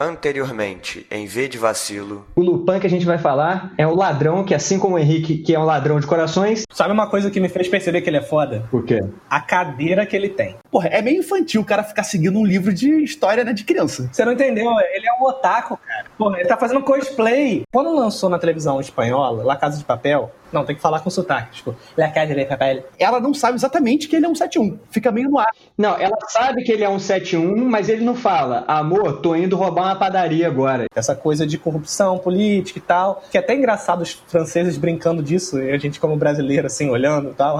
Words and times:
Anteriormente, 0.00 1.06
em 1.10 1.26
V 1.26 1.48
de 1.48 1.58
vacilo. 1.58 2.24
O 2.36 2.40
Lupin 2.40 2.78
que 2.78 2.86
a 2.86 2.90
gente 2.90 3.04
vai 3.04 3.18
falar 3.18 3.72
é 3.76 3.86
o 3.86 3.94
ladrão 3.94 4.44
que, 4.44 4.54
assim 4.54 4.78
como 4.78 4.94
o 4.94 4.98
Henrique, 4.98 5.38
que 5.38 5.54
é 5.54 5.58
um 5.58 5.64
ladrão 5.64 5.98
de 5.98 6.06
corações. 6.06 6.62
Sabe 6.70 6.92
uma 6.92 7.08
coisa 7.10 7.30
que 7.30 7.40
me 7.40 7.48
fez 7.48 7.66
perceber 7.68 8.00
que 8.00 8.08
ele 8.08 8.18
é 8.18 8.22
foda? 8.22 8.64
Por 8.70 8.84
quê? 8.84 9.00
A 9.28 9.40
cadeira 9.40 10.06
que 10.06 10.14
ele 10.14 10.28
tem. 10.28 10.56
Porra, 10.70 10.88
é 10.88 11.00
meio 11.00 11.20
infantil 11.20 11.62
o 11.62 11.64
cara 11.64 11.82
ficar 11.82 12.02
seguindo 12.02 12.38
um 12.38 12.44
livro 12.44 12.72
de 12.72 13.02
história, 13.02 13.42
né, 13.42 13.52
de 13.52 13.64
criança. 13.64 14.08
Você 14.12 14.24
não 14.24 14.32
entendeu? 14.32 14.70
Ele 14.92 15.08
é 15.08 15.12
um 15.20 15.24
otaku, 15.24 15.78
cara. 15.78 16.06
Porra, 16.16 16.38
ele 16.38 16.48
tá 16.48 16.56
fazendo 16.56 16.82
cosplay. 16.82 17.62
Quando 17.72 17.94
lançou 17.94 18.28
na 18.28 18.38
televisão 18.38 18.80
espanhola, 18.80 19.42
La 19.42 19.56
Casa 19.56 19.78
de 19.78 19.84
Papel, 19.84 20.30
não, 20.52 20.64
tem 20.64 20.74
que 20.74 20.82
falar 20.82 21.00
com 21.00 21.10
sotaque. 21.10 21.56
Tipo, 21.56 21.76
La 21.96 22.08
Casa 22.08 22.34
de 22.34 22.44
Papel. 22.44 22.84
Ela 22.98 23.20
não 23.20 23.34
sabe 23.34 23.56
exatamente 23.56 24.08
que 24.08 24.16
ele 24.16 24.26
é 24.26 24.28
um 24.28 24.34
71. 24.34 24.78
Fica 24.90 25.10
meio 25.10 25.30
no 25.30 25.38
ar. 25.38 25.48
Não, 25.76 25.98
ela 25.98 26.16
sabe 26.28 26.62
que 26.64 26.72
ele 26.72 26.84
é 26.84 26.88
um 26.88 26.98
71, 26.98 27.64
mas 27.64 27.88
ele 27.88 28.04
não 28.04 28.14
fala. 28.14 28.64
Amor, 28.66 29.20
tô 29.20 29.34
indo 29.34 29.56
roubar 29.56 29.84
uma 29.84 29.96
padaria 29.96 30.46
agora. 30.46 30.86
Essa 30.94 31.14
coisa 31.14 31.46
de 31.46 31.58
corrupção 31.58 32.18
política 32.18 32.78
e 32.78 32.82
tal. 32.82 33.22
Que 33.30 33.36
é 33.36 33.40
até 33.40 33.54
engraçado 33.54 34.02
os 34.02 34.12
franceses 34.12 34.76
brincando 34.78 35.22
disso. 35.22 35.58
E 35.58 35.70
a 35.70 35.78
gente, 35.78 36.00
como 36.00 36.16
brasileiro, 36.16 36.66
assim, 36.66 36.88
olhando 36.88 37.30
e 37.30 37.34
tal. 37.34 37.58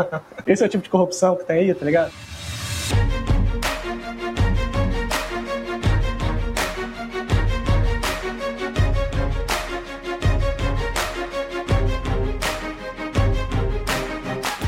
Esse 0.46 0.62
é 0.62 0.66
o 0.66 0.68
tipo 0.68 0.84
de 0.84 0.90
corrupção 0.90 1.36
que 1.36 1.44
tem 1.44 1.58
aí, 1.58 1.74
tá 1.74 1.84
ligado? 1.84 2.10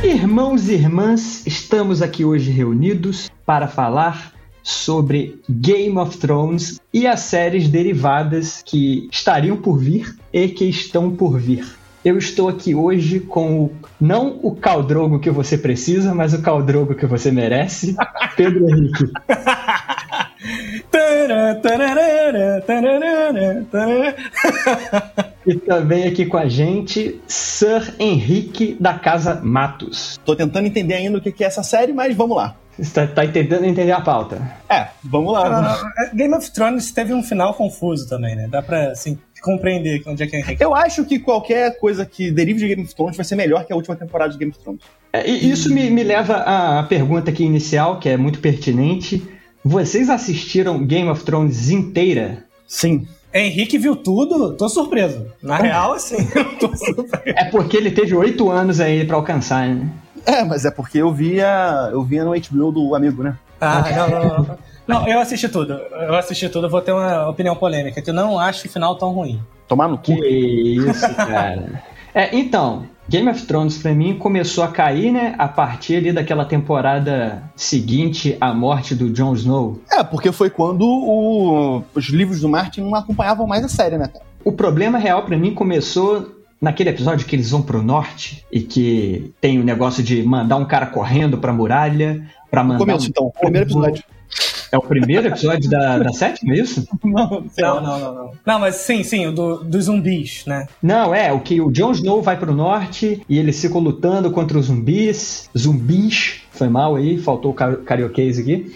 Irmãos 0.05 0.69
e 0.69 0.75
irmãs, 0.75 1.47
estamos 1.47 2.03
aqui 2.03 2.25
hoje 2.25 2.51
reunidos 2.51 3.31
para 3.47 3.69
falar 3.69 4.33
sobre 4.63 5.41
Game 5.49 5.97
of 5.99 6.19
Thrones 6.19 6.81
e 6.93 7.07
as 7.07 7.21
séries 7.21 7.69
derivadas 7.69 8.63
que 8.65 9.09
estariam 9.13 9.57
por 9.57 9.79
vir 9.79 10.17
e 10.33 10.49
que 10.49 10.65
estão 10.65 11.11
por 11.11 11.39
vir. 11.39 11.82
Eu 12.05 12.19
estou 12.19 12.49
aqui 12.49 12.75
hoje 12.75 13.21
com 13.21 13.61
o, 13.61 13.73
não 14.01 14.41
o 14.43 14.57
caldrogo 14.57 15.21
que 15.21 15.31
você 15.31 15.57
precisa, 15.57 16.13
mas 16.13 16.35
o 16.35 16.43
caldrogo 16.43 16.97
que 16.97 17.07
você 17.07 17.31
merece, 17.31 17.95
Pedro 18.37 18.69
Henrique. 18.69 19.05
E 25.47 25.55
também 25.55 26.05
aqui 26.05 26.27
com 26.27 26.37
a 26.37 26.49
gente, 26.49 27.21
Sir 27.27 27.95
Henrique 28.01 28.77
da 28.81 28.95
Casa 28.95 29.41
Matos. 29.43 30.19
Tô 30.25 30.35
tentando 30.35 30.67
entender 30.67 30.95
ainda 30.95 31.19
o 31.19 31.21
que 31.21 31.45
é 31.45 31.47
essa 31.47 31.63
série, 31.63 31.93
mas 31.93 32.17
vamos 32.17 32.37
lá. 32.37 32.57
Você 32.77 32.83
está 32.83 33.07
tá 33.07 33.27
tentando 33.27 33.65
entender 33.65 33.93
a 33.93 34.01
pauta. 34.01 34.41
É, 34.69 34.89
vamos 35.05 35.33
lá. 35.33 35.77
Uh, 35.77 36.17
Game 36.17 36.35
of 36.35 36.51
Thrones 36.53 36.91
teve 36.91 37.13
um 37.13 37.23
final 37.23 37.55
confuso 37.55 38.09
também, 38.09 38.35
né? 38.35 38.49
Dá 38.51 38.63
pra, 38.63 38.93
assim, 38.93 39.19
compreender 39.43 40.03
onde 40.07 40.23
é 40.23 40.27
que 40.27 40.37
é. 40.37 40.57
Eu 40.59 40.75
acho 40.75 41.05
que 41.05 41.19
qualquer 41.19 41.79
coisa 41.79 42.07
que 42.07 42.31
derive 42.31 42.61
de 42.61 42.69
Game 42.69 42.83
of 42.83 42.95
Thrones 42.95 43.17
vai 43.17 43.25
ser 43.25 43.37
melhor 43.37 43.65
que 43.67 43.73
a 43.73 43.77
última 43.77 43.97
temporada 43.97 44.33
de 44.33 44.39
Game 44.39 44.53
of 44.53 44.61
Thrones. 44.61 44.81
É, 45.13 45.29
e 45.29 45.51
isso 45.51 45.73
me, 45.73 45.91
me 45.91 46.03
leva 46.03 46.37
à 46.37 46.83
pergunta 46.85 47.31
aqui 47.31 47.45
inicial, 47.45 47.99
que 47.99 48.09
é 48.09 48.17
muito 48.17 48.39
pertinente. 48.39 49.23
Vocês 49.65 50.09
assistiram 50.09 50.85
Game 50.87 51.09
of 51.09 51.25
Thrones 51.25 51.71
inteira? 51.71 52.45
Sim. 52.67 53.07
Henrique 53.35 53.79
viu 53.79 53.97
tudo, 53.97 54.55
tô 54.57 54.69
surpreso. 54.69 55.27
Na 55.43 55.57
real, 55.57 55.95
assim, 55.95 56.17
eu 56.35 56.59
tô 56.59 56.77
surpreso. 56.77 57.37
É 57.39 57.45
porque 57.45 57.77
ele 57.77 57.91
teve 57.91 58.15
oito 58.15 58.51
anos 58.51 58.81
aí 58.81 59.05
pra 59.05 59.17
alcançar, 59.17 59.69
né? 59.69 59.89
É, 60.25 60.45
mas 60.45 60.65
é 60.65 60.71
porque 60.71 60.99
eu 60.99 61.13
via, 61.13 61.89
eu 61.91 62.03
via 62.03 62.25
no 62.25 62.33
HBO 62.33 62.71
do 62.71 62.95
amigo, 62.95 63.23
né? 63.23 63.37
Ah, 63.61 63.85
não, 63.91 64.09
não, 64.09 64.39
não. 64.39 64.59
Não, 64.87 65.07
eu 65.07 65.21
assisti 65.21 65.49
tudo. 65.49 65.73
Eu 65.75 66.15
assisti 66.15 66.49
tudo, 66.49 66.69
vou 66.69 66.81
ter 66.81 66.93
uma 66.93 67.29
opinião 67.29 67.55
polêmica, 67.55 68.03
que 68.03 68.11
eu 68.11 68.15
não 68.15 68.39
acho 68.39 68.67
o 68.67 68.71
final 68.71 68.97
tão 68.97 69.13
ruim. 69.13 69.41
Tomar 69.69 69.89
no 69.89 69.97
cu. 69.97 70.17
Que 70.17 70.29
isso, 70.77 71.15
cara. 71.15 71.83
é, 72.15 72.37
então, 72.37 72.85
Game 73.09 73.29
of 73.29 73.43
Thrones 73.47 73.79
pra 73.79 73.95
mim 73.95 74.17
começou 74.17 74.65
a 74.65 74.69
cair, 74.69 75.13
né, 75.13 75.35
a 75.39 75.49
partir 75.49 75.97
ali 75.97 76.13
daquela 76.13 76.45
temporada 76.45 77.43
seguinte 77.57 78.37
à 78.41 78.55
morte 78.55 78.95
do 78.95 79.11
Jon 79.11 79.35
Snow. 79.35 79.81
É, 79.91 80.03
porque 80.03 80.33
foi 80.33 80.51
quando 80.51 80.83
o, 80.83 81.83
os 81.95 82.07
livros 82.09 82.41
do 82.41 82.49
Martin 82.49 82.83
não 82.83 82.95
acompanhavam 82.95 83.47
mais 83.47 83.65
a 83.65 83.69
série, 83.69 83.99
né, 83.99 84.09
cara? 84.09 84.25
O 84.45 84.53
problema 84.53 84.99
real 84.99 85.25
para 85.25 85.37
mim 85.37 85.55
começou 85.55 86.43
naquele 86.61 86.91
episódio 86.91 87.27
que 87.27 87.35
eles 87.35 87.51
vão 87.51 87.61
pro 87.61 87.83
norte 87.83 88.45
e 88.51 88.61
que 88.61 89.33
tem 89.41 89.59
o 89.59 89.65
negócio 89.65 90.03
de 90.03 90.23
mandar 90.23 90.57
um 90.57 90.65
cara 90.65 90.87
correndo 90.87 91.39
pra 91.39 91.53
muralha, 91.53 92.25
pra 92.51 92.63
mandar. 92.63 92.79
Começo, 92.79 93.07
um... 93.07 93.09
então, 93.09 93.33
primeiro 93.41 93.67
episódio. 93.67 94.05
É 94.73 94.79
o 94.79 94.81
primeiro 94.81 95.29
episódio 95.29 95.69
da, 95.69 95.99
da 95.99 96.13
sétima, 96.15 96.55
é 96.55 96.59
isso? 96.59 96.89
Não, 97.05 97.45
não, 97.59 97.81
não, 97.83 98.01
não, 98.01 98.15
não. 98.15 98.33
Não, 98.47 98.59
mas 98.59 98.77
sim, 98.77 99.03
sim, 99.03 99.27
o 99.27 99.33
do, 99.33 99.63
dos 99.63 99.85
zumbis, 99.85 100.45
né? 100.47 100.67
Não, 100.83 101.15
é, 101.15 101.31
o 101.31 101.41
que 101.41 101.61
o 101.61 101.71
Jon 101.71 101.93
Snow 101.93 102.23
vai 102.23 102.39
pro 102.39 102.55
norte 102.55 103.23
e 103.29 103.39
eles 103.39 103.61
ficam 103.61 103.81
lutando 103.81 104.31
contra 104.31 104.59
os 104.59 104.67
zumbis. 104.67 105.51
Zumbis, 105.57 106.43
foi 106.51 106.69
mal 106.69 106.97
aí, 106.97 107.19
faltou 107.19 107.51
o 107.51 107.55
carioquês 107.55 108.39
aqui. 108.39 108.75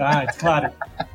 Ah, 0.00 0.26
claro. 0.36 0.70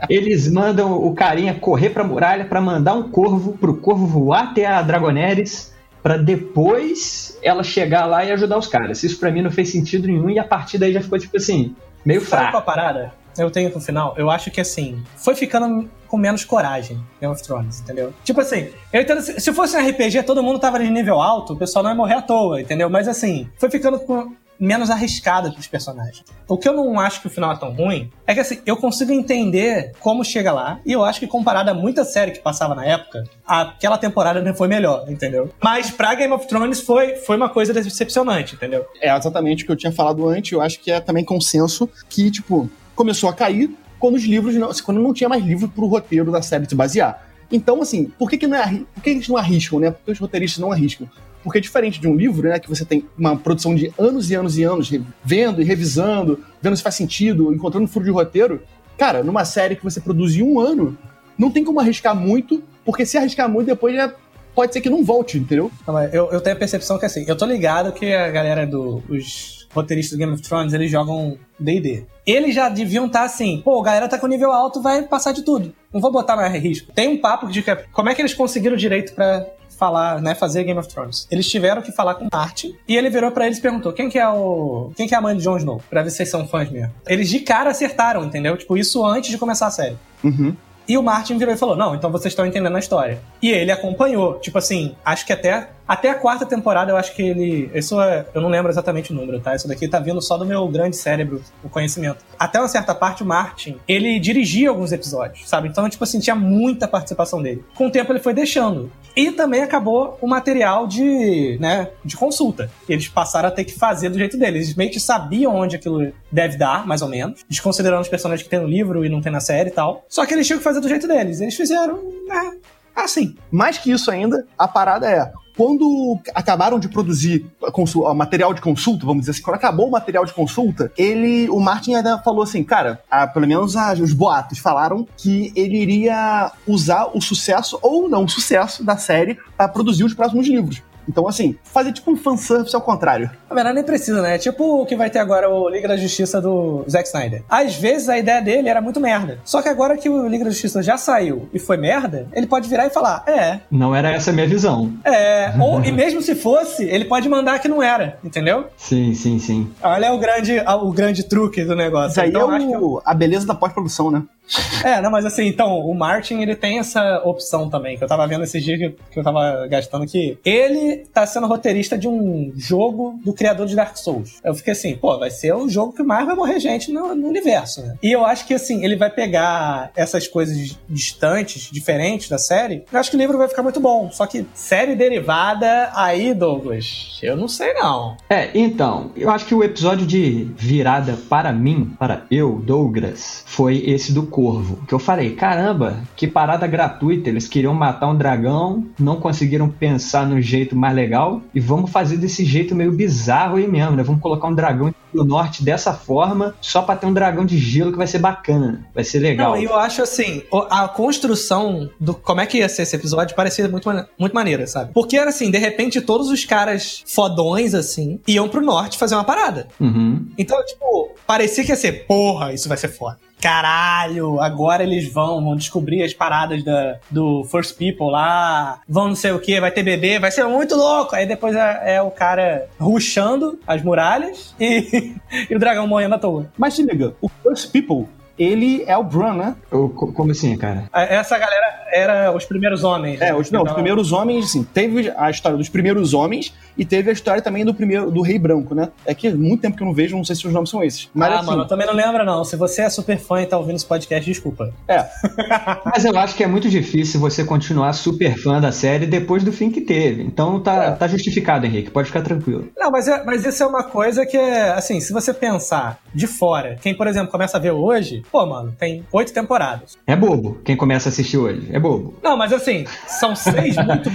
Eles 0.09 0.49
mandam 0.49 0.93
o 0.93 1.13
carinha 1.13 1.53
correr 1.53 1.89
pra 1.89 2.03
muralha 2.03 2.45
para 2.45 2.61
mandar 2.61 2.93
um 2.93 3.09
corvo, 3.09 3.57
pro 3.57 3.75
corvo 3.75 4.05
voar 4.05 4.43
até 4.51 4.65
a 4.65 4.81
Dragoneres 4.81 5.73
para 6.01 6.17
depois 6.17 7.37
ela 7.41 7.63
chegar 7.63 8.05
lá 8.05 8.23
e 8.23 8.31
ajudar 8.31 8.57
os 8.57 8.67
caras. 8.67 9.03
Isso 9.03 9.19
para 9.19 9.31
mim 9.31 9.41
não 9.41 9.51
fez 9.51 9.69
sentido 9.69 10.07
nenhum 10.07 10.29
e 10.29 10.37
a 10.37 10.43
partir 10.43 10.77
daí 10.77 10.93
já 10.93 11.01
ficou 11.01 11.17
tipo 11.17 11.37
assim, 11.37 11.75
meio 12.05 12.21
fraco. 12.21 12.43
Sabe 12.43 12.51
qual 12.51 12.61
a 12.61 12.65
parada? 12.65 13.22
Eu 13.37 13.49
tenho 13.49 13.71
pro 13.71 13.79
final, 13.79 14.13
eu 14.17 14.29
acho 14.29 14.51
que 14.51 14.61
assim, 14.61 15.03
foi 15.15 15.35
ficando 15.35 15.89
com 16.07 16.17
menos 16.17 16.45
coragem 16.45 17.03
Game 17.19 17.33
of 17.33 17.41
Thrones, 17.41 17.81
entendeu? 17.81 18.13
Tipo 18.23 18.41
assim, 18.41 18.69
eu 18.91 19.01
entendo, 19.01 19.21
se 19.21 19.53
fosse 19.53 19.75
um 19.75 19.87
RPG, 19.87 20.23
todo 20.23 20.43
mundo 20.43 20.59
tava 20.59 20.79
de 20.79 20.89
nível 20.89 21.19
alto, 21.19 21.53
o 21.53 21.57
pessoal 21.57 21.81
não 21.81 21.89
ia 21.89 21.95
morrer 21.95 22.15
à 22.15 22.21
toa, 22.21 22.61
entendeu? 22.61 22.89
Mas 22.89 23.07
assim, 23.07 23.49
foi 23.57 23.69
ficando 23.69 23.99
com 23.99 24.31
menos 24.59 24.89
arriscada 24.89 25.51
pros 25.51 25.67
personagens. 25.67 26.23
O 26.47 26.57
que 26.57 26.69
eu 26.69 26.73
não 26.73 26.99
acho 26.99 27.21
que 27.21 27.27
o 27.27 27.29
final 27.29 27.51
é 27.51 27.55
tão 27.57 27.73
ruim 27.73 28.09
é 28.25 28.33
que 28.33 28.39
assim, 28.39 28.61
eu 28.65 28.77
consigo 28.77 29.11
entender 29.11 29.91
como 29.99 30.23
chega 30.23 30.51
lá, 30.51 30.79
e 30.85 30.91
eu 30.91 31.03
acho 31.03 31.19
que 31.19 31.27
comparado 31.27 31.71
a 31.71 31.73
muita 31.73 32.05
série 32.05 32.31
que 32.31 32.39
passava 32.39 32.75
na 32.75 32.85
época, 32.85 33.23
aquela 33.45 33.97
temporada 33.97 34.41
não 34.41 34.53
foi 34.53 34.67
melhor, 34.67 35.09
entendeu? 35.09 35.51
Mas 35.61 35.91
pra 35.91 36.13
Game 36.15 36.33
of 36.33 36.47
Thrones 36.47 36.79
foi, 36.81 37.15
foi 37.15 37.35
uma 37.35 37.49
coisa 37.49 37.73
decepcionante, 37.73 38.55
entendeu? 38.55 38.85
É 39.01 39.15
exatamente 39.15 39.63
o 39.63 39.65
que 39.65 39.71
eu 39.71 39.75
tinha 39.75 39.91
falado 39.91 40.27
antes, 40.27 40.51
eu 40.51 40.61
acho 40.61 40.79
que 40.79 40.91
é 40.91 40.99
também 40.99 41.25
consenso 41.25 41.89
que, 42.07 42.29
tipo, 42.31 42.69
começou 42.95 43.29
a 43.29 43.33
cair 43.33 43.71
quando 43.99 44.15
os 44.15 44.23
livros 44.23 44.55
não, 44.55 44.69
quando 44.83 44.99
não 44.99 45.13
tinha 45.13 45.29
mais 45.29 45.43
livro 45.43 45.67
pro 45.69 45.85
roteiro 45.85 46.31
da 46.31 46.41
série 46.41 46.67
se 46.67 46.75
basear. 46.75 47.25
Então, 47.51 47.81
assim, 47.81 48.05
por 48.17 48.29
que, 48.29 48.37
que, 48.37 48.47
não 48.47 48.57
é, 48.57 48.81
por 48.93 49.03
que 49.03 49.09
eles 49.11 49.27
não 49.27 49.37
arriscam, 49.37 49.79
né? 49.79 49.91
Por 49.91 50.05
que 50.05 50.11
os 50.11 50.19
roteiristas 50.19 50.59
não 50.59 50.71
arriscam? 50.71 51.07
Porque 51.43 51.59
diferente 51.59 51.99
de 51.99 52.07
um 52.07 52.15
livro, 52.15 52.47
né, 52.47 52.57
que 52.57 52.69
você 52.69 52.85
tem 52.85 53.05
uma 53.17 53.37
produção 53.37 53.75
de 53.75 53.93
anos 53.97 54.31
e 54.31 54.35
anos 54.35 54.57
e 54.57 54.63
anos, 54.63 54.89
vendo 55.23 55.61
e 55.61 55.65
revisando, 55.65 56.39
vendo 56.61 56.75
se 56.75 56.81
faz 56.81 56.95
sentido, 56.95 57.53
encontrando 57.53 57.87
furo 57.87 58.05
de 58.05 58.11
roteiro, 58.11 58.61
cara, 58.97 59.23
numa 59.23 59.43
série 59.43 59.75
que 59.75 59.83
você 59.83 59.99
produz 59.99 60.35
em 60.35 60.41
um 60.41 60.59
ano, 60.59 60.97
não 61.37 61.51
tem 61.51 61.63
como 61.63 61.79
arriscar 61.79 62.15
muito, 62.15 62.63
porque 62.85 63.05
se 63.05 63.17
arriscar 63.17 63.49
muito, 63.49 63.67
depois 63.67 63.95
já 63.95 64.13
pode 64.53 64.73
ser 64.73 64.81
que 64.81 64.89
não 64.89 65.03
volte, 65.03 65.37
entendeu? 65.37 65.71
eu, 66.11 66.31
eu 66.31 66.41
tenho 66.41 66.55
a 66.55 66.59
percepção 66.59 66.97
que 66.97 67.05
assim, 67.05 67.25
eu 67.27 67.35
tô 67.35 67.45
ligado 67.45 67.91
que 67.91 68.13
a 68.13 68.29
galera 68.29 68.65
dos 68.65 69.67
do, 69.69 69.73
roteiristas 69.73 70.17
do 70.17 70.19
Game 70.19 70.33
of 70.33 70.41
Thrones, 70.41 70.73
eles 70.73 70.91
jogam 70.91 71.37
D&D. 71.59 72.05
Eles 72.25 72.55
já 72.55 72.69
deviam 72.69 73.07
estar 73.07 73.19
tá 73.19 73.25
assim, 73.25 73.61
pô, 73.63 73.81
a 73.81 73.83
galera 73.83 74.07
tá 74.07 74.17
com 74.17 74.27
nível 74.27 74.51
alto, 74.51 74.81
vai 74.81 75.03
passar 75.03 75.31
de 75.31 75.43
tudo. 75.43 75.73
Não 75.91 75.99
vou 75.99 76.11
botar 76.11 76.35
mais 76.35 76.53
risco. 76.61 76.91
Tem 76.93 77.07
um 77.07 77.19
papo 77.19 77.47
de 77.47 77.61
que 77.61 77.75
como 77.91 78.09
é 78.09 78.15
que 78.15 78.21
eles 78.21 78.33
conseguiram 78.33 78.75
direito 78.75 79.13
para 79.13 79.45
falar, 79.77 80.21
né, 80.21 80.33
fazer 80.33 80.63
Game 80.63 80.79
of 80.79 80.87
Thrones. 80.87 81.27
Eles 81.29 81.49
tiveram 81.49 81.81
que 81.81 81.91
falar 81.91 82.15
com 82.15 82.27
Martin 82.31 82.75
e 82.87 82.95
ele 82.95 83.09
virou 83.09 83.31
para 83.31 83.45
eles 83.45 83.57
e 83.57 83.61
perguntou: 83.61 83.91
"Quem 83.91 84.09
que 84.09 84.17
é 84.17 84.27
o, 84.27 84.91
quem 84.95 85.07
que 85.07 85.13
é 85.13 85.17
a 85.17 85.21
mãe 85.21 85.35
de 85.35 85.43
Jon 85.43 85.57
Snow?" 85.57 85.81
Para 85.89 86.03
ver 86.03 86.09
se 86.09 86.17
vocês 86.17 86.29
são 86.29 86.47
fãs 86.47 86.69
mesmo. 86.69 86.93
Eles 87.07 87.29
de 87.29 87.39
cara 87.39 87.71
acertaram, 87.71 88.23
entendeu? 88.23 88.55
Tipo, 88.55 88.77
isso 88.77 89.05
antes 89.05 89.29
de 89.29 89.37
começar 89.37 89.67
a 89.67 89.71
série. 89.71 89.97
Uhum. 90.23 90.55
E 90.87 90.97
o 90.97 91.03
Martin 91.03 91.37
virou 91.37 91.53
e 91.53 91.57
falou: 91.57 91.75
Não, 91.75 91.95
então 91.95 92.11
vocês 92.11 92.31
estão 92.31 92.45
entendendo 92.45 92.75
a 92.75 92.79
história. 92.79 93.21
E 93.41 93.49
ele 93.49 93.71
acompanhou. 93.71 94.39
Tipo 94.39 94.57
assim, 94.57 94.95
acho 95.03 95.25
que 95.25 95.33
até, 95.33 95.69
até 95.87 96.09
a 96.09 96.15
quarta 96.15 96.45
temporada 96.45 96.91
eu 96.91 96.97
acho 96.97 97.15
que 97.15 97.21
ele. 97.21 97.71
Isso 97.73 97.99
é, 98.01 98.25
eu 98.33 98.41
não 98.41 98.49
lembro 98.49 98.71
exatamente 98.71 99.11
o 99.11 99.15
número, 99.15 99.39
tá? 99.39 99.55
Isso 99.55 99.67
daqui 99.67 99.87
tá 99.87 99.99
vindo 99.99 100.21
só 100.21 100.37
do 100.37 100.45
meu 100.45 100.67
grande 100.67 100.95
cérebro, 100.95 101.41
o 101.63 101.69
conhecimento. 101.69 102.17
Até 102.37 102.59
uma 102.59 102.67
certa 102.67 102.93
parte, 102.93 103.23
o 103.23 103.25
Martin, 103.25 103.77
ele 103.87 104.19
dirigia 104.19 104.69
alguns 104.69 104.91
episódios, 104.91 105.47
sabe? 105.47 105.67
Então, 105.67 105.89
tipo 105.89 106.03
assim, 106.03 106.19
tinha 106.19 106.35
muita 106.35 106.87
participação 106.87 107.41
dele. 107.41 107.63
Com 107.75 107.87
o 107.87 107.91
tempo 107.91 108.11
ele 108.11 108.19
foi 108.19 108.33
deixando. 108.33 108.91
E 109.15 109.31
também 109.31 109.61
acabou 109.61 110.17
o 110.21 110.27
material 110.27 110.87
de, 110.87 111.57
né, 111.59 111.89
de 112.03 112.17
consulta. 112.17 112.69
Eles 112.89 113.07
passaram 113.07 113.49
a 113.49 113.51
ter 113.51 113.63
que 113.63 113.77
fazer 113.77 114.09
do 114.09 114.17
jeito 114.17 114.37
deles. 114.37 114.65
Eles 114.65 114.75
meio 114.75 114.91
que 114.91 114.99
sabiam 114.99 115.55
onde 115.55 115.75
aquilo 115.75 116.11
deve 116.31 116.57
dar, 116.57 116.85
mais 116.87 117.01
ou 117.01 117.07
menos. 117.07 117.45
Desconsiderando 117.47 118.01
os 118.01 118.09
personagens 118.09 118.43
que 118.43 118.49
tem 118.49 118.59
no 118.59 118.67
livro 118.67 119.05
e 119.05 119.09
não 119.09 119.21
tem 119.21 119.31
na 119.31 119.39
série 119.39 119.69
e 119.69 119.73
tal. 119.73 120.03
Só 120.09 120.25
que 120.25 120.33
eles 120.33 120.47
tinham 120.47 120.57
que 120.57 120.63
fazer 120.63 120.79
do 120.79 120.89
jeito 120.89 121.07
deles. 121.07 121.41
Eles 121.41 121.55
fizeram, 121.55 121.99
né, 122.27 122.57
assim. 122.95 123.35
Mais 123.51 123.77
que 123.77 123.91
isso 123.91 124.09
ainda, 124.09 124.47
a 124.57 124.67
parada 124.67 125.07
é, 125.09 125.31
quando 125.55 126.19
acabaram 126.33 126.79
de 126.79 126.89
produzir 126.89 127.45
o 127.61 128.13
material 128.13 128.53
de 128.53 128.61
consulta, 128.61 129.05
vamos 129.05 129.21
dizer 129.21 129.31
assim, 129.31 129.41
quando 129.41 129.55
acabou 129.55 129.87
o 129.87 129.91
material 129.91 130.25
de 130.25 130.33
consulta, 130.33 130.91
ele, 130.97 131.49
o 131.49 131.59
Martin 131.59 131.95
ainda 131.95 132.17
falou 132.19 132.43
assim, 132.43 132.63
cara, 132.63 133.01
a, 133.09 133.27
pelo 133.27 133.47
menos 133.47 133.75
a, 133.75 133.93
os 133.93 134.13
boatos 134.13 134.59
falaram 134.59 135.07
que 135.17 135.51
ele 135.55 135.77
iria 135.77 136.51
usar 136.67 137.09
o 137.13 137.21
sucesso 137.21 137.77
ou 137.81 138.09
não 138.09 138.27
sucesso 138.27 138.83
da 138.83 138.97
série 138.97 139.37
para 139.57 139.67
produzir 139.67 140.03
os 140.03 140.13
próximos 140.13 140.47
livros. 140.47 140.81
Então, 141.07 141.27
assim, 141.27 141.55
fazer 141.63 141.91
tipo 141.91 142.11
um 142.11 142.17
fanservice 142.17 142.75
ao 142.75 142.81
contrário. 142.81 143.29
Na 143.49 143.55
verdade, 143.55 143.75
nem 143.75 143.83
precisa, 143.83 144.21
né? 144.21 144.37
Tipo 144.37 144.81
o 144.81 144.85
que 144.85 144.95
vai 144.95 145.09
ter 145.09 145.19
agora 145.19 145.49
o 145.49 145.69
Liga 145.69 145.87
da 145.87 145.97
Justiça 145.97 146.41
do 146.41 146.85
Zack 146.89 147.07
Snyder. 147.07 147.43
Às 147.49 147.75
vezes 147.75 148.09
a 148.09 148.17
ideia 148.17 148.41
dele 148.41 148.69
era 148.69 148.81
muito 148.81 148.99
merda. 148.99 149.39
Só 149.43 149.61
que 149.61 149.69
agora 149.69 149.97
que 149.97 150.09
o 150.09 150.27
Liga 150.27 150.45
da 150.45 150.51
Justiça 150.51 150.81
já 150.81 150.97
saiu 150.97 151.47
e 151.53 151.59
foi 151.59 151.77
merda, 151.77 152.27
ele 152.33 152.47
pode 152.47 152.67
virar 152.69 152.85
e 152.85 152.89
falar: 152.89 153.23
é. 153.27 153.59
Não 153.69 153.95
era 153.95 154.11
essa 154.11 154.31
a 154.31 154.33
minha 154.33 154.47
visão. 154.47 154.93
É. 155.03 155.53
Ou, 155.59 155.83
e 155.83 155.91
mesmo 155.91 156.21
se 156.21 156.35
fosse, 156.35 156.83
ele 156.85 157.05
pode 157.05 157.27
mandar 157.29 157.59
que 157.59 157.67
não 157.67 157.81
era, 157.81 158.17
entendeu? 158.23 158.67
Sim, 158.77 159.13
sim, 159.13 159.39
sim. 159.39 159.71
Olha 159.81 160.13
o 160.13 160.17
grande, 160.17 160.59
o 160.59 160.91
grande 160.91 161.23
truque 161.23 161.63
do 161.63 161.75
negócio. 161.75 162.11
Isso 162.11 162.21
aí 162.21 162.29
então, 162.29 162.55
é 162.55 162.77
o, 162.77 163.01
a 163.05 163.13
beleza 163.13 163.45
da 163.45 163.55
pós-produção, 163.55 164.09
né? 164.09 164.23
É, 164.83 165.01
não, 165.01 165.09
mas 165.09 165.25
assim, 165.25 165.47
então, 165.47 165.79
o 165.79 165.95
Martin, 165.95 166.41
ele 166.41 166.55
tem 166.55 166.77
essa 166.77 167.21
opção 167.23 167.69
também, 167.69 167.97
que 167.97 168.03
eu 168.03 168.07
tava 168.07 168.27
vendo 168.27 168.43
esses 168.43 168.61
dias 168.61 168.77
que, 168.77 168.89
que 169.11 169.19
eu 169.19 169.23
tava 169.23 169.65
gastando 169.67 170.03
aqui. 170.03 170.37
Ele 170.43 171.05
tá 171.13 171.25
sendo 171.25 171.47
roteirista 171.47 171.97
de 171.97 172.07
um 172.07 172.51
jogo 172.55 173.17
do 173.23 173.33
criador 173.33 173.65
de 173.65 173.75
Dark 173.75 173.95
Souls. 173.95 174.41
Eu 174.43 174.53
fiquei 174.53 174.73
assim, 174.73 174.95
pô, 174.95 175.17
vai 175.17 175.31
ser 175.31 175.53
o 175.53 175.69
jogo 175.69 175.93
que 175.93 176.03
mais 176.03 176.25
vai 176.25 176.35
morrer 176.35 176.59
gente 176.59 176.91
no, 176.91 177.15
no 177.15 177.27
universo, 177.27 177.81
né? 177.81 177.95
E 178.03 178.11
eu 178.11 178.25
acho 178.25 178.45
que, 178.45 178.53
assim, 178.53 178.83
ele 178.83 178.97
vai 178.97 179.09
pegar 179.09 179.91
essas 179.95 180.27
coisas 180.27 180.77
distantes, 180.89 181.69
diferentes 181.71 182.27
da 182.27 182.37
série. 182.37 182.83
Eu 182.91 182.99
acho 182.99 183.09
que 183.09 183.15
o 183.15 183.19
livro 183.19 183.37
vai 183.37 183.47
ficar 183.47 183.63
muito 183.63 183.79
bom. 183.79 184.11
Só 184.11 184.25
que 184.25 184.45
série 184.53 184.95
derivada, 184.95 185.91
aí, 185.93 186.33
Douglas, 186.33 187.19
eu 187.23 187.37
não 187.37 187.47
sei 187.47 187.73
não. 187.73 188.17
É, 188.29 188.49
então, 188.53 189.11
eu 189.15 189.29
acho 189.29 189.45
que 189.45 189.55
o 189.55 189.63
episódio 189.63 190.05
de 190.05 190.45
virada 190.57 191.17
para 191.29 191.53
mim, 191.53 191.95
para 191.97 192.25
eu, 192.29 192.61
Douglas, 192.65 193.43
foi 193.47 193.77
esse 193.85 194.11
do 194.11 194.23
Corvo. 194.33 194.79
Que 194.87 194.95
eu 194.95 194.97
falei, 194.97 195.35
caramba, 195.35 196.01
que 196.15 196.25
parada 196.25 196.65
gratuita. 196.65 197.29
Eles 197.29 197.47
queriam 197.47 197.71
matar 197.71 198.07
um 198.07 198.17
dragão, 198.17 198.83
não 198.99 199.17
conseguiram 199.17 199.69
pensar 199.69 200.25
no 200.25 200.41
jeito 200.41 200.75
mais 200.75 200.95
legal 200.95 201.39
e 201.53 201.59
vamos 201.59 201.91
fazer 201.91 202.17
desse 202.17 202.43
jeito 202.43 202.73
meio 202.73 202.91
bizarro 202.91 203.57
aí 203.57 203.67
mesmo, 203.67 203.95
né? 203.95 204.01
Vamos 204.01 204.23
colocar 204.23 204.47
um 204.47 204.55
dragão 204.55 204.91
do 205.13 205.23
norte 205.23 205.63
dessa 205.63 205.93
forma, 205.93 206.55
só 206.59 206.81
para 206.81 206.95
ter 206.95 207.05
um 207.05 207.13
dragão 207.13 207.45
de 207.45 207.59
gelo 207.59 207.91
que 207.91 207.97
vai 207.99 208.07
ser 208.07 208.17
bacana, 208.17 208.83
vai 208.95 209.03
ser 209.03 209.19
legal. 209.19 209.51
Não, 209.51 209.61
eu 209.61 209.75
acho 209.75 210.01
assim, 210.01 210.41
a 210.71 210.87
construção 210.87 211.87
do 211.99 212.15
como 212.15 212.41
é 212.41 212.47
que 212.47 212.57
ia 212.57 212.67
ser 212.67 212.81
esse 212.81 212.95
episódio 212.95 213.35
parecia 213.35 213.69
muito, 213.69 213.87
muito 214.17 214.33
maneira, 214.33 214.65
sabe? 214.65 214.91
Porque 214.93 215.15
era 215.15 215.29
assim, 215.29 215.51
de 215.51 215.59
repente 215.59 216.01
todos 216.01 216.29
os 216.29 216.43
caras 216.43 217.03
fodões 217.05 217.75
assim 217.75 218.19
iam 218.27 218.49
pro 218.49 218.65
norte 218.65 218.97
fazer 218.97 219.13
uma 219.13 219.23
parada. 219.23 219.67
Uhum. 219.79 220.25
Então, 220.35 220.57
tipo, 220.65 221.11
parecia 221.27 221.63
que 221.63 221.69
ia 221.69 221.75
ser, 221.75 222.07
porra, 222.07 222.51
isso 222.51 222.67
vai 222.67 222.77
ser 222.77 222.87
foda 222.87 223.19
caralho, 223.43 224.39
agora 224.39 224.83
eles 224.83 225.11
vão, 225.11 225.43
vão 225.43 225.57
descobrir 225.57 226.01
as 226.01 226.13
paradas 226.13 226.63
da, 226.63 226.97
do 227.11 227.43
First 227.43 227.77
People 227.77 228.09
lá, 228.09 228.79
vão 228.87 229.09
não 229.09 229.15
sei 229.17 229.33
o 229.33 229.39
que, 229.39 229.59
vai 229.59 229.69
ter 229.69 229.83
bebê, 229.83 230.17
vai 230.17 230.31
ser 230.31 230.45
muito 230.45 230.75
louco. 230.75 231.13
Aí 231.13 231.25
depois 231.25 231.53
é, 231.53 231.95
é 231.95 232.01
o 232.01 232.09
cara 232.09 232.69
ruxando 232.79 233.59
as 233.67 233.83
muralhas 233.83 234.55
e, 234.57 235.13
e 235.51 235.53
o 235.53 235.59
dragão 235.59 235.85
morrendo 235.85 236.15
à 236.15 236.19
toa. 236.19 236.49
Mas 236.57 236.73
se 236.73 236.83
liga, 236.83 237.13
o 237.21 237.27
First 237.27 237.69
People 237.73 238.07
ele 238.37 238.83
é 238.87 238.97
o 238.97 239.03
Bran, 239.03 239.33
né? 239.33 239.55
Eu, 239.71 239.89
como 239.89 240.31
assim, 240.31 240.57
cara? 240.57 240.85
Essa 240.93 241.37
galera 241.37 241.83
era 241.93 242.35
os 242.35 242.45
primeiros 242.45 242.83
homens. 242.83 243.21
É, 243.21 243.33
os, 243.33 243.51
não, 243.51 243.61
então... 243.61 243.71
os 243.71 243.73
primeiros 243.73 244.11
homens, 244.11 244.45
assim, 244.45 244.63
teve 244.63 245.13
a 245.15 245.29
história 245.29 245.57
dos 245.57 245.69
primeiros 245.69 246.13
homens 246.13 246.53
e 246.75 246.83
teve 246.83 247.09
a 247.09 247.13
história 247.13 247.41
também 247.41 247.63
do 247.63 247.73
primeiro 247.73 248.09
do 248.09 248.21
Rei 248.21 248.39
Branco, 248.39 248.73
né? 248.73 248.89
É 249.05 249.13
que 249.13 249.29
muito 249.31 249.61
tempo 249.61 249.77
que 249.77 249.83
eu 249.83 249.87
não 249.87 249.93
vejo, 249.93 250.17
não 250.17 250.23
sei 250.23 250.35
se 250.35 250.47
os 250.47 250.53
nomes 250.53 250.69
são 250.69 250.83
esses. 250.83 251.09
Mas, 251.13 251.31
ah, 251.31 251.35
assim, 251.39 251.45
mano, 251.45 251.63
eu 251.63 251.67
também 251.67 251.85
não 251.85 251.93
lembro, 251.93 252.25
não. 252.25 252.43
Se 252.43 252.55
você 252.55 252.81
é 252.81 252.89
super 252.89 253.17
fã 253.19 253.41
e 253.41 253.45
tá 253.45 253.57
ouvindo 253.57 253.75
esse 253.75 253.85
podcast, 253.85 254.25
desculpa. 254.25 254.73
É. 254.87 255.05
mas 255.85 256.03
eu 256.03 256.17
acho 256.17 256.35
que 256.35 256.43
é 256.43 256.47
muito 256.47 256.67
difícil 256.67 257.19
você 257.19 257.43
continuar 257.43 257.93
super 257.93 258.35
fã 258.37 258.59
da 258.59 258.71
série 258.71 259.05
depois 259.05 259.43
do 259.43 259.51
fim 259.51 259.69
que 259.69 259.81
teve. 259.81 260.23
Então 260.23 260.59
tá, 260.59 260.83
é. 260.83 260.91
tá 260.91 261.07
justificado, 261.07 261.65
Henrique. 261.65 261.91
Pode 261.91 262.07
ficar 262.07 262.21
tranquilo. 262.21 262.69
Não, 262.75 262.89
mas, 262.89 263.07
é, 263.07 263.23
mas 263.23 263.45
isso 263.45 263.61
é 263.61 263.67
uma 263.67 263.83
coisa 263.83 264.25
que 264.25 264.37
é, 264.37 264.71
assim, 264.71 264.99
se 264.99 265.13
você 265.13 265.33
pensar 265.33 265.99
de 266.13 266.25
fora, 266.25 266.77
quem, 266.81 266.95
por 266.95 267.05
exemplo, 267.05 267.29
começa 267.29 267.57
a 267.57 267.59
ver 267.59 267.71
hoje, 267.71 268.22
pô, 268.31 268.45
mano, 268.45 268.75
tem 268.77 269.05
oito 269.11 269.33
temporadas. 269.33 269.97
É 270.05 270.15
bobo 270.15 270.59
quem 270.63 270.75
começa 270.75 271.09
a 271.09 271.11
assistir 271.11 271.37
hoje. 271.37 271.67
É 271.71 271.79
bobo. 271.79 272.15
Não, 272.21 272.37
mas 272.37 272.51
assim, 272.53 272.85
são 273.07 273.35
seis 273.35 273.75
muito. 273.77 274.09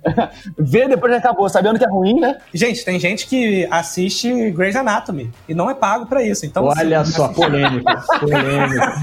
Vê 0.58 0.88
depois 0.88 1.12
que 1.12 1.18
acabou, 1.18 1.48
sabendo 1.48 1.78
que 1.78 1.84
é 1.84 1.90
ruim, 1.90 2.20
né? 2.20 2.38
Gente, 2.52 2.84
tem 2.84 2.98
gente 2.98 3.26
que 3.26 3.66
assiste 3.70 4.50
Grey's 4.50 4.76
Anatomy 4.76 5.30
e 5.48 5.54
não 5.54 5.70
é 5.70 5.74
pago 5.74 6.06
pra 6.06 6.22
isso. 6.22 6.46
Então, 6.46 6.64
Olha 6.64 7.00
assim, 7.00 7.12
só, 7.12 7.24
assiste... 7.24 7.40
polêmica. 7.40 8.04
polêmica. 8.20 9.02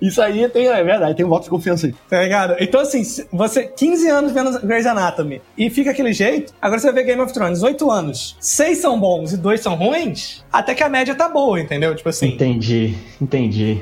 Isso 0.00 0.20
aí 0.20 0.48
tem, 0.48 0.66
é 0.68 0.82
verdade, 0.82 1.16
tem 1.16 1.24
um 1.24 1.28
voto 1.28 1.44
de 1.44 1.50
confiança 1.50 1.86
aí. 1.86 1.94
Tá 2.08 2.22
ligado? 2.22 2.56
Então, 2.58 2.80
assim, 2.80 3.02
você, 3.32 3.64
15 3.64 4.08
anos 4.08 4.32
vendo 4.32 4.60
Grey's 4.60 4.86
Anatomy 4.86 5.40
e 5.56 5.70
fica 5.70 5.90
aquele 5.90 6.12
jeito, 6.12 6.52
agora 6.60 6.80
você 6.80 6.92
vê 6.92 7.02
Game 7.02 7.20
of 7.20 7.32
Thrones, 7.32 7.62
8 7.62 7.90
anos, 7.90 8.36
6 8.40 8.78
são 8.78 8.98
bons 8.98 9.32
e 9.32 9.36
2 9.36 9.60
são 9.60 9.74
ruins, 9.74 10.44
até 10.52 10.74
que 10.74 10.82
a 10.82 10.88
média 10.88 11.14
tá 11.14 11.28
boa, 11.28 11.60
entendeu? 11.60 11.94
Tipo 11.94 12.08
assim. 12.08 12.28
Entendi, 12.28 12.94
entendi. 13.20 13.80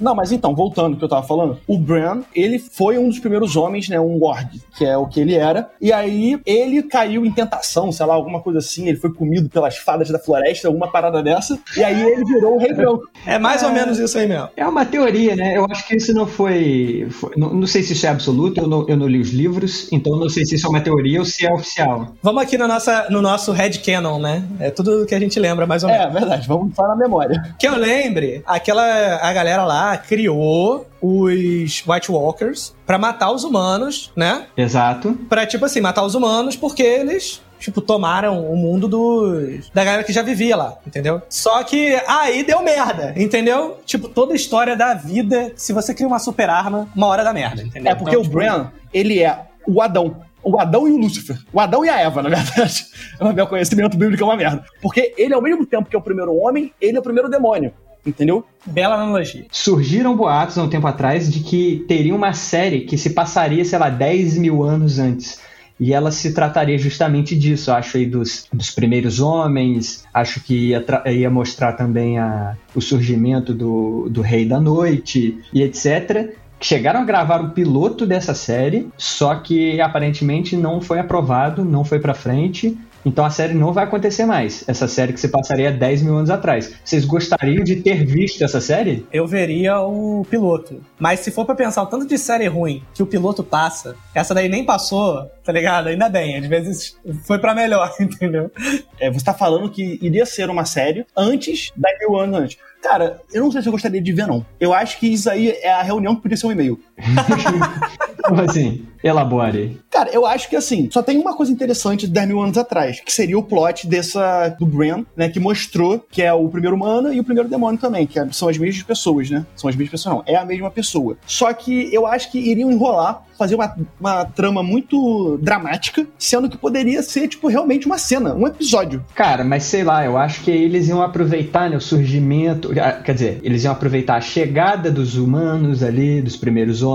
Não, 0.00 0.14
mas 0.14 0.32
então, 0.32 0.54
voltando 0.54 0.92
ao 0.92 0.96
que 0.96 1.04
eu 1.04 1.08
tava 1.08 1.26
falando, 1.26 1.58
o 1.66 1.78
Bran, 1.78 2.22
ele 2.34 2.58
foi 2.58 2.98
um 2.98 3.08
dos 3.08 3.18
primeiros 3.18 3.56
homens, 3.56 3.88
né, 3.88 3.98
um 4.00 4.18
Ward, 4.18 4.60
que 4.76 4.84
é 4.84 4.96
o 4.96 5.06
que 5.06 5.20
ele 5.20 5.34
era, 5.34 5.70
e 5.80 5.92
aí 5.92 6.38
ele 6.46 6.82
caiu 6.82 7.24
em 7.24 7.30
tentação, 7.30 7.90
sei 7.92 8.06
lá, 8.06 8.14
alguma 8.14 8.40
coisa 8.40 8.58
assim, 8.58 8.88
ele 8.88 8.96
foi 8.96 9.12
comido 9.12 9.48
pelas 9.48 9.76
fadas 9.78 10.08
da 10.10 10.18
floresta, 10.18 10.68
alguma 10.68 10.90
parada 10.90 11.22
dessa, 11.22 11.58
e 11.76 11.82
aí 11.82 12.00
ele 12.02 12.24
virou 12.24 12.56
o 12.56 12.58
Rei 12.58 12.72
Branco. 12.72 13.08
É 13.26 13.38
mais 13.38 13.62
é... 13.62 13.66
ou 13.66 13.72
menos 13.72 13.98
isso 13.98 14.18
aí 14.18 14.26
mesmo. 14.26 14.48
É 14.56 14.66
uma 14.66 14.84
teoria, 14.84 15.34
né? 15.34 15.56
Eu 15.56 15.66
acho 15.70 15.86
que 15.86 15.96
isso 15.96 16.12
não 16.14 16.26
foi... 16.26 17.06
foi 17.10 17.32
não, 17.36 17.52
não, 17.52 17.66
sei 17.66 17.82
se 17.82 17.92
isso 17.92 18.06
é 18.06 18.10
absoluto, 18.10 18.60
eu 18.60 18.68
não, 18.68 18.88
eu 18.88 18.96
não 18.96 19.06
li 19.06 19.20
os 19.20 19.30
livros, 19.30 19.88
então 19.92 20.16
não 20.16 20.28
sei 20.28 20.44
se 20.44 20.54
isso 20.54 20.66
é 20.66 20.70
uma 20.70 20.80
teoria 20.80 21.18
ou 21.18 21.24
se 21.24 21.46
é 21.46 21.52
oficial. 21.52 22.14
Vamos 22.22 22.42
aqui 22.42 22.56
no, 22.56 22.68
nossa, 22.68 23.08
no 23.10 23.20
nosso 23.20 23.52
headcanon, 23.52 24.18
né? 24.18 24.44
É 24.60 24.70
tudo 24.70 25.06
que 25.06 25.14
a 25.14 25.20
gente 25.20 25.38
lembra, 25.38 25.66
mais 25.66 25.82
ou 25.82 25.90
menos. 25.90 26.06
É, 26.06 26.10
verdade, 26.10 26.46
vamos 26.46 26.74
falar 26.74 26.90
na 26.90 26.96
memória. 26.96 27.54
Que 27.58 27.66
eu 27.66 27.76
lembre, 27.76 28.42
aquela, 28.46 29.16
a 29.16 29.32
galera 29.32 29.64
lá 29.64 29.87
criou 29.96 30.86
os 31.00 31.84
White 31.86 32.10
Walkers 32.10 32.74
para 32.84 32.98
matar 32.98 33.30
os 33.30 33.44
humanos, 33.44 34.12
né? 34.16 34.46
Exato. 34.56 35.14
Pra, 35.28 35.46
tipo 35.46 35.64
assim, 35.64 35.80
matar 35.80 36.04
os 36.04 36.14
humanos 36.14 36.56
porque 36.56 36.82
eles 36.82 37.40
tipo, 37.58 37.80
tomaram 37.80 38.44
o 38.50 38.56
mundo 38.56 38.88
dos, 38.88 39.68
da 39.70 39.84
galera 39.84 40.04
que 40.04 40.12
já 40.12 40.22
vivia 40.22 40.56
lá, 40.56 40.78
entendeu? 40.86 41.20
Só 41.28 41.62
que 41.64 42.00
aí 42.06 42.44
deu 42.44 42.62
merda, 42.62 43.12
entendeu? 43.16 43.78
Tipo, 43.84 44.08
toda 44.08 44.32
a 44.32 44.36
história 44.36 44.76
da 44.76 44.94
vida, 44.94 45.52
se 45.56 45.72
você 45.72 45.94
cria 45.94 46.06
uma 46.06 46.18
super 46.18 46.48
arma, 46.48 46.88
uma 46.94 47.06
hora 47.06 47.24
dá 47.24 47.32
merda, 47.32 47.62
entendeu? 47.62 47.90
É 47.90 47.94
porque 47.94 48.10
então, 48.10 48.20
o 48.20 48.24
tipo, 48.24 48.36
Bran, 48.36 48.68
ele 48.92 49.22
é 49.22 49.46
o 49.66 49.82
Adão. 49.82 50.16
O 50.42 50.58
Adão 50.58 50.86
e 50.86 50.92
o 50.92 50.96
Lúcifer. 50.96 51.36
O 51.52 51.60
Adão 51.60 51.84
e 51.84 51.88
a 51.88 52.00
Eva, 52.00 52.22
na 52.22 52.28
verdade. 52.30 52.86
O 53.20 53.32
meu 53.32 53.46
conhecimento 53.46 53.96
bíblico 53.96 54.22
é 54.22 54.26
uma 54.26 54.36
merda. 54.36 54.64
Porque 54.80 55.12
ele, 55.18 55.34
ao 55.34 55.42
mesmo 55.42 55.66
tempo 55.66 55.90
que 55.90 55.96
é 55.96 55.98
o 55.98 56.02
primeiro 56.02 56.34
homem, 56.34 56.72
ele 56.80 56.96
é 56.96 57.00
o 57.00 57.02
primeiro 57.02 57.28
demônio 57.28 57.72
entendeu? 58.06 58.44
Bela 58.66 58.96
analogia. 58.96 59.46
Surgiram 59.50 60.16
boatos 60.16 60.58
há 60.58 60.62
um 60.62 60.68
tempo 60.68 60.86
atrás 60.86 61.30
de 61.30 61.40
que 61.40 61.84
teria 61.88 62.14
uma 62.14 62.32
série 62.32 62.82
que 62.82 62.96
se 62.96 63.10
passaria, 63.10 63.64
sei 63.64 63.78
lá, 63.78 63.88
10 63.88 64.38
mil 64.38 64.62
anos 64.62 64.98
antes. 64.98 65.40
E 65.80 65.92
ela 65.92 66.10
se 66.10 66.34
trataria 66.34 66.76
justamente 66.76 67.38
disso, 67.38 67.70
acho 67.70 67.98
aí 67.98 68.06
dos, 68.06 68.46
dos 68.52 68.70
primeiros 68.70 69.20
homens, 69.20 70.04
acho 70.12 70.42
que 70.42 70.70
ia, 70.70 70.84
ia 71.06 71.30
mostrar 71.30 71.74
também 71.74 72.18
a, 72.18 72.56
o 72.74 72.80
surgimento 72.80 73.54
do, 73.54 74.08
do 74.10 74.20
Rei 74.20 74.44
da 74.44 74.58
Noite 74.58 75.38
e 75.52 75.62
etc. 75.62 76.34
Chegaram 76.60 77.00
a 77.00 77.04
gravar 77.04 77.40
o 77.40 77.50
piloto 77.50 78.04
dessa 78.04 78.34
série, 78.34 78.88
só 78.96 79.36
que 79.36 79.80
aparentemente 79.80 80.56
não 80.56 80.80
foi 80.80 80.98
aprovado, 80.98 81.64
não 81.64 81.84
foi 81.84 82.00
para 82.00 82.12
frente. 82.14 82.76
Então 83.04 83.24
a 83.24 83.30
série 83.30 83.54
não 83.54 83.72
vai 83.72 83.84
acontecer 83.84 84.24
mais. 84.24 84.64
Essa 84.68 84.88
série 84.88 85.12
que 85.12 85.20
se 85.20 85.28
passaria 85.28 85.70
10 85.72 86.02
mil 86.02 86.16
anos 86.16 86.30
atrás. 86.30 86.74
Vocês 86.84 87.04
gostariam 87.04 87.64
de 87.64 87.76
ter 87.76 88.04
visto 88.04 88.42
essa 88.42 88.60
série? 88.60 89.06
Eu 89.12 89.26
veria 89.26 89.80
o 89.80 90.26
piloto. 90.28 90.80
Mas 90.98 91.20
se 91.20 91.30
for 91.30 91.44
para 91.44 91.54
pensar 91.54 91.82
o 91.82 91.86
tanto 91.86 92.06
de 92.06 92.18
série 92.18 92.46
ruim 92.46 92.82
que 92.94 93.02
o 93.02 93.06
piloto 93.06 93.42
passa, 93.42 93.96
essa 94.14 94.34
daí 94.34 94.48
nem 94.48 94.64
passou, 94.64 95.24
tá 95.44 95.52
ligado? 95.52 95.88
Ainda 95.88 96.08
bem, 96.08 96.36
às 96.36 96.46
vezes 96.46 96.96
foi 97.24 97.38
para 97.38 97.54
melhor, 97.54 97.94
entendeu? 98.00 98.50
É, 98.98 99.10
você 99.10 99.24
tá 99.24 99.34
falando 99.34 99.70
que 99.70 99.98
iria 100.02 100.26
ser 100.26 100.50
uma 100.50 100.64
série 100.64 101.06
antes 101.16 101.72
da 101.76 101.88
mil 102.00 102.18
anos 102.18 102.38
antes. 102.38 102.58
Cara, 102.82 103.20
eu 103.32 103.42
não 103.42 103.50
sei 103.50 103.60
se 103.60 103.68
eu 103.68 103.72
gostaria 103.72 104.00
de 104.00 104.12
ver, 104.12 104.26
não. 104.26 104.46
Eu 104.60 104.72
acho 104.72 104.98
que 104.98 105.08
isso 105.08 105.28
aí 105.28 105.50
é 105.62 105.70
a 105.72 105.82
reunião 105.82 106.14
que 106.14 106.22
podia 106.22 106.36
ser 106.36 106.46
um 106.46 106.52
e-mail. 106.52 106.80
Como 108.24 108.42
assim? 108.42 108.86
Elabore. 109.02 109.80
Cara, 109.90 110.10
eu 110.10 110.26
acho 110.26 110.48
que 110.48 110.56
assim, 110.56 110.88
só 110.90 111.02
tem 111.02 111.18
uma 111.18 111.34
coisa 111.34 111.52
interessante 111.52 112.06
de 112.06 112.12
10 112.12 112.28
mil 112.28 112.40
anos 112.40 112.58
atrás, 112.58 113.00
que 113.00 113.12
seria 113.12 113.38
o 113.38 113.42
plot 113.42 113.86
dessa 113.86 114.48
do 114.58 114.66
Bran, 114.66 115.04
né? 115.16 115.28
Que 115.28 115.40
mostrou 115.40 116.04
que 116.10 116.22
é 116.22 116.32
o 116.32 116.48
primeiro 116.48 116.76
humano 116.76 117.12
e 117.12 117.20
o 117.20 117.24
primeiro 117.24 117.48
demônio 117.48 117.80
também, 117.80 118.06
que 118.06 118.18
é, 118.18 118.26
são 118.32 118.48
as 118.48 118.58
mesmas 118.58 118.82
pessoas, 118.82 119.30
né? 119.30 119.46
São 119.56 119.68
as 119.70 119.76
mesmas 119.76 119.92
pessoas, 119.92 120.16
não. 120.16 120.24
É 120.26 120.36
a 120.36 120.44
mesma 120.44 120.70
pessoa. 120.70 121.16
Só 121.26 121.52
que 121.52 121.92
eu 121.92 122.06
acho 122.06 122.30
que 122.30 122.38
iriam 122.38 122.70
enrolar, 122.70 123.24
fazer 123.38 123.54
uma, 123.54 123.76
uma 124.00 124.24
trama 124.24 124.62
muito 124.62 125.38
dramática, 125.40 126.06
sendo 126.18 126.48
que 126.48 126.58
poderia 126.58 127.02
ser, 127.02 127.28
tipo, 127.28 127.46
realmente 127.46 127.86
uma 127.86 127.98
cena, 127.98 128.34
um 128.34 128.46
episódio. 128.46 129.04
Cara, 129.14 129.44
mas 129.44 129.62
sei 129.62 129.84
lá, 129.84 130.04
eu 130.04 130.18
acho 130.18 130.42
que 130.42 130.50
eles 130.50 130.88
iam 130.88 131.00
aproveitar 131.00 131.70
né, 131.70 131.76
o 131.76 131.80
surgimento. 131.80 132.72
Ah, 132.80 132.92
quer 132.92 133.14
dizer, 133.14 133.40
eles 133.44 133.62
iam 133.62 133.72
aproveitar 133.72 134.16
a 134.16 134.20
chegada 134.20 134.90
dos 134.90 135.16
humanos 135.16 135.82
ali, 135.82 136.20
dos 136.20 136.36
primeiros 136.36 136.82
homens, 136.82 136.87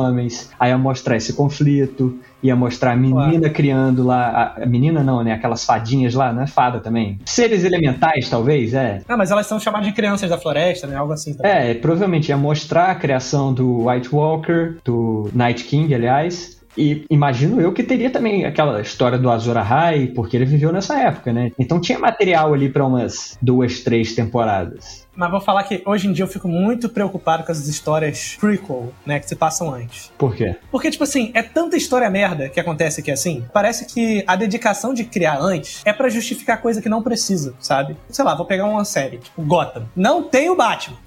aí 0.59 0.69
ia 0.69 0.77
mostrar 0.77 1.17
esse 1.17 1.33
conflito 1.33 2.19
ia 2.43 2.55
mostrar 2.55 2.91
a 2.91 2.95
menina 2.95 3.39
claro. 3.39 3.53
criando 3.53 4.03
lá. 4.03 4.53
A, 4.61 4.65
menina 4.65 5.01
não, 5.01 5.23
né? 5.23 5.31
Aquelas 5.31 5.63
fadinhas 5.65 6.13
lá, 6.13 6.33
não 6.33 6.43
é 6.43 6.47
fada 6.47 6.79
também. 6.79 7.17
Seres 7.25 7.63
elementais, 7.63 8.29
talvez, 8.29 8.73
é. 8.73 9.01
Ah, 9.07 9.15
mas 9.15 9.31
elas 9.31 9.47
são 9.47 9.59
chamadas 9.59 9.87
de 9.87 9.93
crianças 9.93 10.29
da 10.29 10.37
floresta, 10.37 10.85
né? 10.85 10.97
Algo 10.97 11.13
assim 11.13 11.33
também. 11.33 11.51
É, 11.51 11.73
provavelmente 11.73 12.29
ia 12.29 12.37
mostrar 12.37 12.91
a 12.91 12.95
criação 12.95 13.53
do 13.53 13.87
White 13.87 14.13
Walker, 14.13 14.75
do 14.83 15.29
Night 15.33 15.63
King, 15.63 15.95
aliás. 15.95 16.61
E 16.77 17.05
imagino 17.09 17.61
eu 17.61 17.71
que 17.71 17.83
teria 17.83 18.09
também 18.09 18.45
aquela 18.45 18.81
história 18.81 19.17
do 19.17 19.29
Azor 19.29 19.57
Ahai, 19.57 20.07
porque 20.07 20.35
ele 20.35 20.45
viveu 20.45 20.71
nessa 20.71 20.99
época, 20.99 21.31
né? 21.31 21.51
Então 21.57 21.79
tinha 21.79 21.99
material 21.99 22.53
ali 22.53 22.67
para 22.67 22.85
umas 22.85 23.37
duas, 23.41 23.81
três 23.81 24.15
temporadas. 24.15 25.02
Mas 25.15 25.29
vou 25.29 25.39
falar 25.39 25.63
que 25.63 25.81
hoje 25.85 26.07
em 26.07 26.13
dia 26.13 26.23
eu 26.23 26.27
fico 26.27 26.47
muito 26.47 26.89
preocupado 26.89 27.43
com 27.43 27.51
as 27.51 27.67
histórias 27.67 28.37
prequel, 28.39 28.93
né, 29.05 29.19
que 29.19 29.27
se 29.27 29.35
passam 29.35 29.73
antes. 29.73 30.11
Por 30.17 30.35
quê? 30.35 30.55
Porque, 30.71 30.89
tipo 30.89 31.03
assim, 31.03 31.31
é 31.33 31.43
tanta 31.43 31.77
história 31.77 32.09
merda 32.09 32.49
que 32.49 32.59
acontece 32.59 33.01
aqui 33.01 33.11
assim. 33.11 33.45
Parece 33.53 33.85
que 33.85 34.23
a 34.25 34.35
dedicação 34.35 34.93
de 34.93 35.03
criar 35.03 35.39
antes 35.39 35.81
é 35.85 35.93
para 35.93 36.09
justificar 36.09 36.61
coisa 36.61 36.81
que 36.81 36.89
não 36.89 37.03
precisa, 37.03 37.53
sabe? 37.59 37.95
Sei 38.09 38.25
lá, 38.25 38.33
vou 38.35 38.45
pegar 38.45 38.65
uma 38.65 38.85
série, 38.85 39.17
tipo 39.17 39.41
Gotham. 39.43 39.85
Não 39.95 40.23
tem 40.23 40.49
o 40.49 40.55
Batman. 40.55 40.97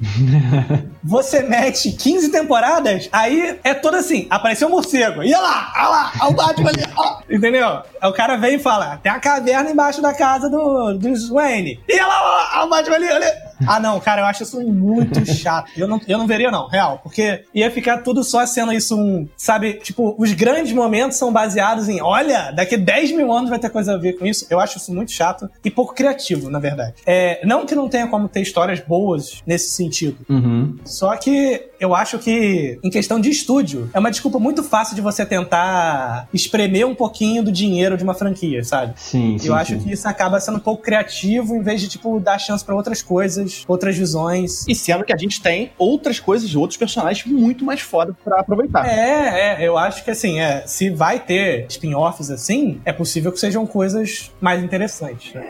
Você 1.03 1.43
mete 1.43 1.93
15 1.93 2.31
temporadas, 2.31 3.09
aí 3.13 3.59
é 3.65 3.75
todo 3.75 3.97
assim: 3.97 4.27
apareceu 4.31 4.69
um 4.69 4.73
morcego. 4.73 5.23
E 5.23 5.35
olha 5.35 5.41
lá, 5.41 5.73
olha 5.77 5.89
lá, 5.89 6.13
olha 6.21 6.31
o 6.31 6.35
Batman 6.35 6.71
ali. 6.71 6.85
Ó. 6.97 7.19
Entendeu? 7.31 7.83
Aí 8.01 8.11
o 8.11 8.13
cara 8.13 8.37
vem 8.37 8.57
e 8.57 8.59
fala: 8.59 8.99
tem 8.99 9.11
a 9.11 9.19
caverna 9.19 9.71
embaixo 9.71 10.01
da 10.01 10.15
casa 10.15 10.49
do, 10.49 10.95
dos 10.95 11.29
Wayne. 11.29 11.81
E 11.89 11.95
olha 11.95 12.07
lá, 12.07 12.51
olha 12.57 12.67
o 12.67 12.71
Batman 12.71 12.97
ali, 12.97 13.13
olha. 13.13 13.47
Ah, 13.67 13.81
não, 13.81 13.96
cara, 14.01 14.23
eu 14.23 14.27
acho 14.27 14.43
isso 14.43 14.61
muito 14.61 15.25
chato. 15.27 15.71
Eu 15.77 15.87
não, 15.87 16.01
eu 16.07 16.19
não 16.19 16.27
veria, 16.27 16.51
não, 16.51 16.69
real. 16.69 17.01
Porque 17.03 17.45
ia 17.55 17.71
ficar 17.71 17.99
tudo 17.99 18.23
só 18.23 18.45
sendo 18.47 18.73
isso 18.73 18.97
um. 18.97 19.29
Sabe, 19.37 19.75
tipo, 19.75 20.15
os 20.19 20.33
grandes 20.33 20.73
momentos 20.73 21.17
são 21.19 21.33
baseados 21.33 21.89
em: 21.89 22.01
olha, 22.01 22.51
daqui 22.53 22.77
10 22.77 23.13
mil 23.13 23.33
anos 23.33 23.51
vai 23.51 23.59
ter 23.59 23.71
coisa 23.71 23.95
a 23.95 23.97
ver 23.97 24.15
com 24.15 24.27
isso. 24.27 24.47
Eu 24.49 24.61
acho 24.61 24.79
isso 24.79 24.95
muito 24.95 25.13
chato 25.13 25.49
e 25.65 25.71
pouco 25.71 25.95
criativo, 25.95 26.51
na 26.51 26.59
verdade. 26.59 26.95
É, 27.07 27.41
não 27.45 27.67
que 27.67 27.75
não 27.75 27.89
tenha 27.89 28.07
como 28.07 28.29
ter 28.29 28.41
histórias 28.41 28.81
boas 28.81 29.43
nesse 29.47 29.71
sentido. 29.71 30.19
Uhum. 30.29 30.79
Só 30.85 31.15
que 31.17 31.69
eu 31.79 31.95
acho 31.95 32.19
que, 32.19 32.79
em 32.83 32.91
questão 32.91 33.21
de 33.21 33.31
estúdio, 33.31 33.91
é 33.93 33.99
uma 33.99 34.11
desculpa 34.11 34.39
muito 34.39 34.63
fácil 34.63 34.95
de 34.95 35.01
você 35.01 35.27
tentar 35.27 36.29
espremer 36.33 36.87
um 36.87 36.95
pouquinho 36.95 37.43
do 37.43 37.53
dinheiro 37.53 37.97
de 37.97 38.05
uma 38.05 38.15
franquia, 38.15 38.65
sabe? 38.65 38.95
Sim, 38.97 39.39
sim. 39.39 39.49
Eu 39.49 39.55
acho 39.55 39.75
sim. 39.75 39.81
que 39.81 39.93
isso 39.93 40.09
acaba 40.09 40.41
sendo 40.41 40.57
um 40.57 40.61
pouco 40.61 40.83
criativo 40.83 41.55
em 41.55 41.63
vez 41.63 41.81
de, 41.81 41.89
tipo, 41.89 42.19
dar 42.21 42.39
chance 42.39 42.65
para 42.65 42.75
outras 42.75 43.03
coisas 43.03 43.17
coisas, 43.17 43.65
outras 43.87 43.97
visões. 43.97 44.67
E 44.67 44.75
sendo 44.75 45.05
que 45.05 45.13
a 45.13 45.17
gente 45.17 45.41
tem 45.41 45.71
outras 45.79 46.19
coisas, 46.19 46.55
outros 46.55 46.77
personagens 46.77 47.25
muito 47.27 47.65
mais 47.65 47.81
foda 47.81 48.17
para 48.25 48.41
aproveitar. 48.41 48.87
É, 48.87 49.63
é, 49.63 49.67
eu 49.67 49.79
acho 49.79 50.05
que 50.05 50.11
assim, 50.11 50.41
é, 50.41 50.67
se 50.67 50.91
vai 50.91 51.21
ter 51.21 51.67
spin-offs 51.69 52.31
assim, 52.31 52.81
é 52.85 52.93
possível 52.93 53.31
que 53.31 53.39
sejam 53.39 53.67
coisas 53.67 54.33
mais 54.41 54.63
interessantes. 54.63 55.33
Né? 55.33 55.45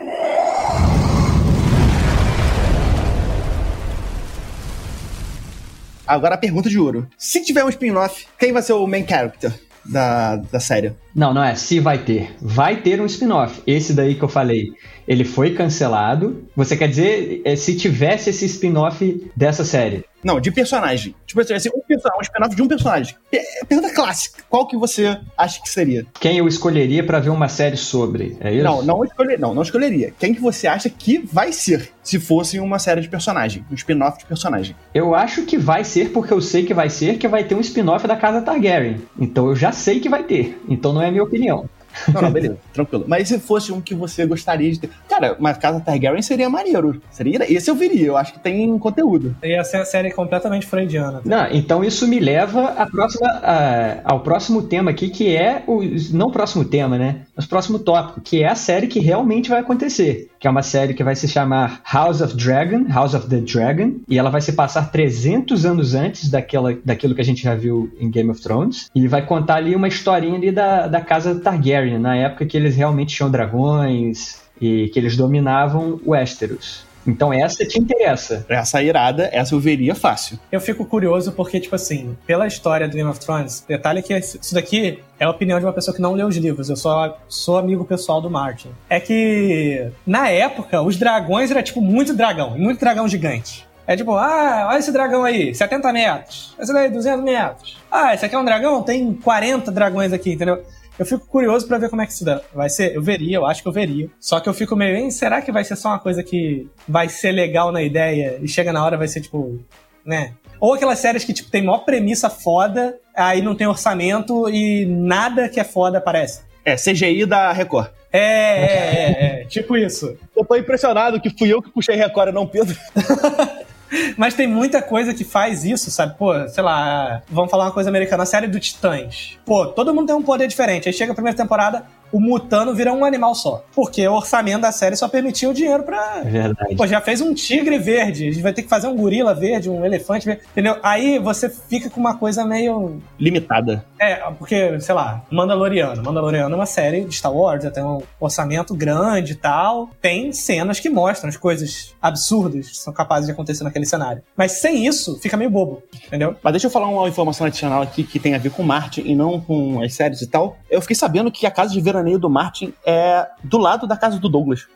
Agora 6.05 6.35
a 6.35 6.37
pergunta 6.37 6.69
de 6.69 6.79
ouro. 6.79 7.07
Se 7.17 7.43
tiver 7.43 7.65
um 7.65 7.69
spin-off, 7.69 8.27
quem 8.39 8.53
vai 8.53 8.61
ser 8.61 8.73
o 8.73 8.87
main 8.87 9.05
character 9.05 9.66
da, 9.89 10.35
da 10.35 10.59
série? 10.59 10.93
Não, 11.15 11.33
não 11.33 11.43
é 11.43 11.55
se 11.55 11.79
vai 11.79 11.97
ter. 11.97 12.35
Vai 12.41 12.77
ter 12.77 13.01
um 13.01 13.05
spin-off. 13.05 13.61
Esse 13.65 13.93
daí 13.93 14.15
que 14.15 14.23
eu 14.23 14.29
falei 14.29 14.73
ele 15.07 15.23
foi 15.23 15.51
cancelado. 15.53 16.43
Você 16.55 16.75
quer 16.75 16.89
dizer 16.89 17.41
é, 17.45 17.55
se 17.55 17.75
tivesse 17.75 18.29
esse 18.29 18.45
spin-off 18.45 19.31
dessa 19.35 19.63
série? 19.63 20.03
Não, 20.23 20.39
de 20.39 20.51
personagem. 20.51 21.15
Tipo 21.25 21.41
assim, 21.41 21.53
um, 21.53 21.81
um 22.17 22.21
spin-off 22.21 22.55
de 22.55 22.61
um 22.61 22.67
personagem. 22.67 23.15
É, 23.31 23.65
pergunta 23.65 23.93
clássica. 23.93 24.43
Qual 24.49 24.67
que 24.67 24.77
você 24.77 25.19
acha 25.37 25.61
que 25.61 25.69
seria? 25.69 26.05
Quem 26.19 26.37
eu 26.37 26.47
escolheria 26.47 27.03
para 27.03 27.19
ver 27.19 27.29
uma 27.29 27.47
série 27.47 27.77
sobre? 27.77 28.37
É 28.39 28.53
isso? 28.53 28.63
Não, 28.63 28.81
não, 28.83 29.03
escolher, 29.03 29.39
não, 29.39 29.53
não 29.53 29.61
escolheria. 29.61 30.13
Quem 30.19 30.33
que 30.33 30.41
você 30.41 30.67
acha 30.67 30.89
que 30.89 31.19
vai 31.19 31.51
ser 31.51 31.91
se 32.03 32.19
fosse 32.19 32.59
uma 32.59 32.79
série 32.79 33.01
de 33.01 33.09
personagem, 33.09 33.65
um 33.71 33.75
spin-off 33.75 34.17
de 34.17 34.25
personagem? 34.25 34.75
Eu 34.93 35.13
acho 35.13 35.43
que 35.43 35.57
vai 35.57 35.83
ser 35.83 36.11
porque 36.11 36.33
eu 36.33 36.41
sei 36.41 36.65
que 36.65 36.73
vai 36.73 36.89
ser 36.89 37.17
que 37.17 37.27
vai 37.27 37.43
ter 37.43 37.55
um 37.55 37.61
spin-off 37.61 38.07
da 38.07 38.15
casa 38.15 38.41
Targaryen. 38.41 39.01
Então 39.19 39.47
eu 39.47 39.55
já 39.55 39.71
sei 39.71 39.99
que 39.99 40.09
vai 40.09 40.23
ter. 40.23 40.59
Então 40.67 40.93
não 40.93 41.01
é 41.01 41.07
a 41.07 41.11
minha 41.11 41.23
opinião. 41.23 41.69
Não, 42.13 42.21
não, 42.21 42.31
beleza, 42.31 42.57
tranquilo. 42.73 43.05
Mas 43.07 43.27
se 43.27 43.39
fosse 43.39 43.71
um 43.71 43.81
que 43.81 43.95
você 43.95 44.25
gostaria 44.25 44.71
de 44.71 44.79
ter. 44.79 44.89
Cara, 45.09 45.35
uma 45.39 45.53
casa 45.53 45.79
Targaryen 45.79 46.21
seria 46.21 46.49
maneiro. 46.49 47.01
Seria, 47.09 47.51
esse 47.51 47.69
eu 47.69 47.75
viria, 47.75 48.07
eu 48.07 48.17
acho 48.17 48.33
que 48.33 48.39
tem 48.39 48.77
conteúdo. 48.79 49.35
Ia 49.43 49.63
ser 49.63 49.77
a 49.77 49.85
série 49.85 50.11
completamente 50.11 50.65
freudiana. 50.65 51.21
Não, 51.25 51.47
então 51.51 51.83
isso 51.83 52.07
me 52.07 52.19
leva 52.19 52.65
à 52.69 52.85
próxima, 52.85 53.27
a, 53.27 53.99
ao 54.03 54.21
próximo 54.21 54.63
tema 54.63 54.91
aqui, 54.91 55.09
que 55.09 55.35
é 55.35 55.63
o. 55.67 55.81
Não 56.11 56.27
o 56.27 56.31
próximo 56.31 56.65
tema, 56.65 56.97
né? 56.97 57.21
Mas 57.35 57.45
o 57.45 57.49
próximo 57.49 57.79
tópico, 57.79 58.21
que 58.21 58.43
é 58.43 58.49
a 58.49 58.55
série 58.55 58.87
que 58.87 58.99
realmente 58.99 59.49
vai 59.49 59.59
acontecer. 59.59 60.29
Que 60.39 60.47
é 60.47 60.49
uma 60.49 60.61
série 60.61 60.93
que 60.93 61.03
vai 61.03 61.15
se 61.15 61.27
chamar 61.27 61.81
House 61.91 62.21
of 62.21 62.35
Dragon, 62.35 62.85
House 62.89 63.13
of 63.13 63.27
the 63.27 63.39
Dragon, 63.39 63.95
e 64.07 64.17
ela 64.17 64.29
vai 64.29 64.41
se 64.41 64.53
passar 64.53 64.91
300 64.91 65.65
anos 65.65 65.95
antes 65.95 66.29
daquela, 66.29 66.77
daquilo 66.83 67.15
que 67.15 67.21
a 67.21 67.25
gente 67.25 67.43
já 67.43 67.55
viu 67.55 67.91
em 67.99 68.09
Game 68.09 68.29
of 68.29 68.41
Thrones. 68.41 68.89
E 68.93 69.07
vai 69.07 69.25
contar 69.25 69.55
ali 69.55 69.75
uma 69.75 69.87
historinha 69.87 70.35
ali 70.35 70.51
da, 70.51 70.87
da 70.87 71.01
casa 71.01 71.39
Targaryen 71.39 71.99
na 71.99 72.15
época 72.15 72.45
que 72.45 72.55
eles 72.55 72.75
realmente 72.75 73.15
tinham 73.15 73.31
dragões 73.31 74.41
e 74.61 74.89
que 74.89 74.99
eles 74.99 75.15
dominavam 75.15 75.99
Westeros. 76.05 76.85
Então 77.07 77.31
essa 77.31 77.65
te 77.65 77.79
interessa. 77.79 78.45
Essa 78.49 78.81
irada, 78.83 79.29
essa 79.31 79.55
eu 79.55 79.59
veria 79.59 79.95
fácil. 79.95 80.37
Eu 80.51 80.59
fico 80.59 80.85
curioso 80.85 81.31
porque, 81.31 81.59
tipo 81.59 81.75
assim, 81.75 82.17
pela 82.25 82.45
história 82.45 82.87
do 82.87 82.95
Game 82.95 83.09
of 83.09 83.19
Thrones, 83.19 83.63
detalhe 83.67 84.01
que 84.01 84.13
isso 84.15 84.53
daqui 84.53 84.99
é 85.19 85.25
a 85.25 85.29
opinião 85.29 85.59
de 85.59 85.65
uma 85.65 85.73
pessoa 85.73 85.95
que 85.95 86.01
não 86.01 86.13
lê 86.13 86.23
os 86.23 86.35
livros. 86.35 86.69
Eu 86.69 86.75
só 86.75 87.17
sou 87.27 87.57
amigo 87.57 87.85
pessoal 87.85 88.21
do 88.21 88.29
Martin. 88.29 88.69
É 88.89 88.99
que, 88.99 89.89
na 90.05 90.29
época, 90.29 90.81
os 90.81 90.97
dragões 90.97 91.49
era 91.49 91.63
tipo 91.63 91.81
muito 91.81 92.13
dragão, 92.13 92.57
muito 92.57 92.79
dragão 92.79 93.07
gigante. 93.07 93.65
É 93.87 93.95
tipo, 93.95 94.11
ah, 94.11 94.67
olha 94.69 94.79
esse 94.79 94.91
dragão 94.91 95.23
aí, 95.23 95.55
70 95.55 95.93
metros. 95.93 96.53
Esse 96.59 96.73
daí, 96.73 96.89
200 96.89 97.23
metros. 97.23 97.77
Ah, 97.89 98.13
esse 98.13 98.25
aqui 98.25 98.35
é 98.35 98.37
um 98.37 98.43
dragão? 98.43 98.83
Tem 98.83 99.13
40 99.13 99.71
dragões 99.71 100.11
aqui, 100.11 100.33
entendeu? 100.33 100.61
Eu 100.97 101.05
fico 101.05 101.27
curioso 101.27 101.67
para 101.67 101.77
ver 101.77 101.89
como 101.89 102.01
é 102.01 102.05
que 102.05 102.11
isso 102.11 102.25
vai 102.53 102.69
ser. 102.69 102.95
Eu 102.95 103.01
veria, 103.01 103.37
eu 103.37 103.45
acho 103.45 103.61
que 103.61 103.67
eu 103.67 103.71
veria. 103.71 104.09
Só 104.19 104.39
que 104.39 104.49
eu 104.49 104.53
fico 104.53 104.75
meio, 104.75 104.95
hein, 104.95 105.11
será 105.11 105.41
que 105.41 105.51
vai 105.51 105.63
ser 105.63 105.75
só 105.75 105.89
uma 105.89 105.99
coisa 105.99 106.23
que 106.23 106.67
vai 106.87 107.07
ser 107.07 107.31
legal 107.31 107.71
na 107.71 107.81
ideia 107.81 108.39
e 108.41 108.47
chega 108.47 108.73
na 108.73 108.83
hora 108.83 108.97
vai 108.97 109.07
ser 109.07 109.21
tipo, 109.21 109.59
né? 110.05 110.33
Ou 110.59 110.73
aquelas 110.73 110.99
séries 110.99 111.23
que 111.23 111.33
tipo 111.33 111.51
tem 111.51 111.63
maior 111.63 111.79
premissa 111.79 112.29
foda, 112.29 112.97
aí 113.15 113.41
não 113.41 113.55
tem 113.55 113.67
orçamento 113.67 114.49
e 114.49 114.85
nada 114.85 115.47
que 115.47 115.59
é 115.59 115.63
foda 115.63 115.99
aparece. 115.99 116.41
É, 116.65 116.75
CGI 116.75 117.25
da 117.25 117.51
Record. 117.51 117.89
É, 118.11 118.19
é, 118.19 118.65
é, 118.65 119.41
é, 119.41 119.45
tipo 119.45 119.77
isso. 119.77 120.17
Eu 120.35 120.43
tô 120.43 120.55
impressionado 120.55 121.21
que 121.21 121.29
fui 121.29 121.53
eu 121.53 121.61
que 121.61 121.69
puxei 121.69 121.95
Record, 121.95 122.33
não 122.33 122.47
Pedro. 122.47 122.75
Mas 124.17 124.33
tem 124.33 124.47
muita 124.47 124.81
coisa 124.81 125.13
que 125.13 125.23
faz 125.23 125.63
isso, 125.63 125.89
sabe? 125.91 126.17
Pô, 126.17 126.47
sei 126.47 126.63
lá, 126.63 127.21
vamos 127.29 127.49
falar 127.49 127.65
uma 127.65 127.71
coisa 127.71 127.89
americana, 127.89 128.23
a 128.23 128.25
série 128.25 128.47
do 128.47 128.59
Titãs. 128.59 129.37
Pô, 129.45 129.67
todo 129.67 129.93
mundo 129.93 130.07
tem 130.07 130.15
um 130.15 130.21
poder 130.21 130.47
diferente. 130.47 130.87
Aí 130.87 130.93
chega 130.93 131.11
a 131.11 131.15
primeira 131.15 131.37
temporada, 131.37 131.83
o 132.11 132.19
Mutano 132.19 132.73
vira 132.73 132.93
um 132.93 133.03
animal 133.03 133.35
só. 133.35 133.63
Porque 133.73 134.07
o 134.07 134.13
orçamento 134.13 134.61
da 134.61 134.71
série 134.71 134.95
só 134.95 135.07
permitia 135.07 135.49
o 135.49 135.53
dinheiro 135.53 135.83
pra. 135.83 136.21
Verdade. 136.23 136.75
Pô, 136.75 136.87
já 136.87 137.01
fez 137.01 137.21
um 137.21 137.33
tigre 137.33 137.77
verde, 137.77 138.27
a 138.27 138.31
gente 138.31 138.41
vai 138.41 138.53
ter 138.53 138.63
que 138.63 138.69
fazer 138.69 138.87
um 138.87 138.95
gorila 138.95 139.33
verde, 139.33 139.69
um 139.69 139.85
elefante 139.85 140.25
verde, 140.25 140.43
entendeu? 140.51 140.77
Aí 140.83 141.19
você 141.19 141.49
fica 141.49 141.89
com 141.89 141.99
uma 141.99 142.17
coisa 142.17 142.45
meio. 142.45 143.01
Limitada. 143.19 143.85
É, 143.99 144.15
porque, 144.37 144.79
sei 144.79 144.95
lá, 144.95 145.23
Mandaloriano. 145.31 146.03
Mandaloriano 146.03 146.53
é 146.53 146.55
uma 146.55 146.65
série 146.65 147.03
de 147.03 147.15
Star 147.15 147.33
Wars, 147.33 147.63
já 147.63 147.71
tem 147.71 147.83
um 147.83 148.01
orçamento 148.19 148.73
grande 148.73 149.33
e 149.33 149.35
tal. 149.35 149.89
Tem 150.01 150.31
cenas 150.31 150.79
que 150.79 150.89
mostram 150.89 151.29
as 151.29 151.37
coisas 151.37 151.95
absurdas 152.01 152.69
que 152.69 152.77
são 152.77 152.93
capazes 152.93 153.25
de 153.25 153.31
acontecer 153.31 153.63
naquele 153.63 153.85
cenário. 153.85 154.21
Mas 154.35 154.53
sem 154.53 154.85
isso, 154.85 155.19
fica 155.19 155.35
meio 155.35 155.49
bobo, 155.49 155.83
entendeu? 156.05 156.35
Mas 156.41 156.53
deixa 156.53 156.67
eu 156.67 156.71
falar 156.71 156.87
uma 156.87 157.07
informação 157.07 157.47
adicional 157.47 157.81
aqui 157.81 158.03
que 158.03 158.19
tem 158.19 158.35
a 158.35 158.37
ver 158.37 158.51
com 158.51 158.63
Marte 158.63 159.01
e 159.05 159.15
não 159.15 159.39
com 159.39 159.81
as 159.81 159.93
séries 159.93 160.21
e 160.21 160.27
tal. 160.27 160.57
Eu 160.69 160.81
fiquei 160.81 160.95
sabendo 160.95 161.31
que 161.31 161.45
a 161.45 161.51
Casa 161.51 161.73
de 161.73 161.81
Ver 161.81 161.96
veraneio 161.97 162.19
do 162.19 162.29
Martin 162.29 162.73
é 162.85 163.27
do 163.43 163.57
lado 163.57 163.87
da 163.87 163.97
casa 163.97 164.19
do 164.19 164.29
Douglas. 164.29 164.67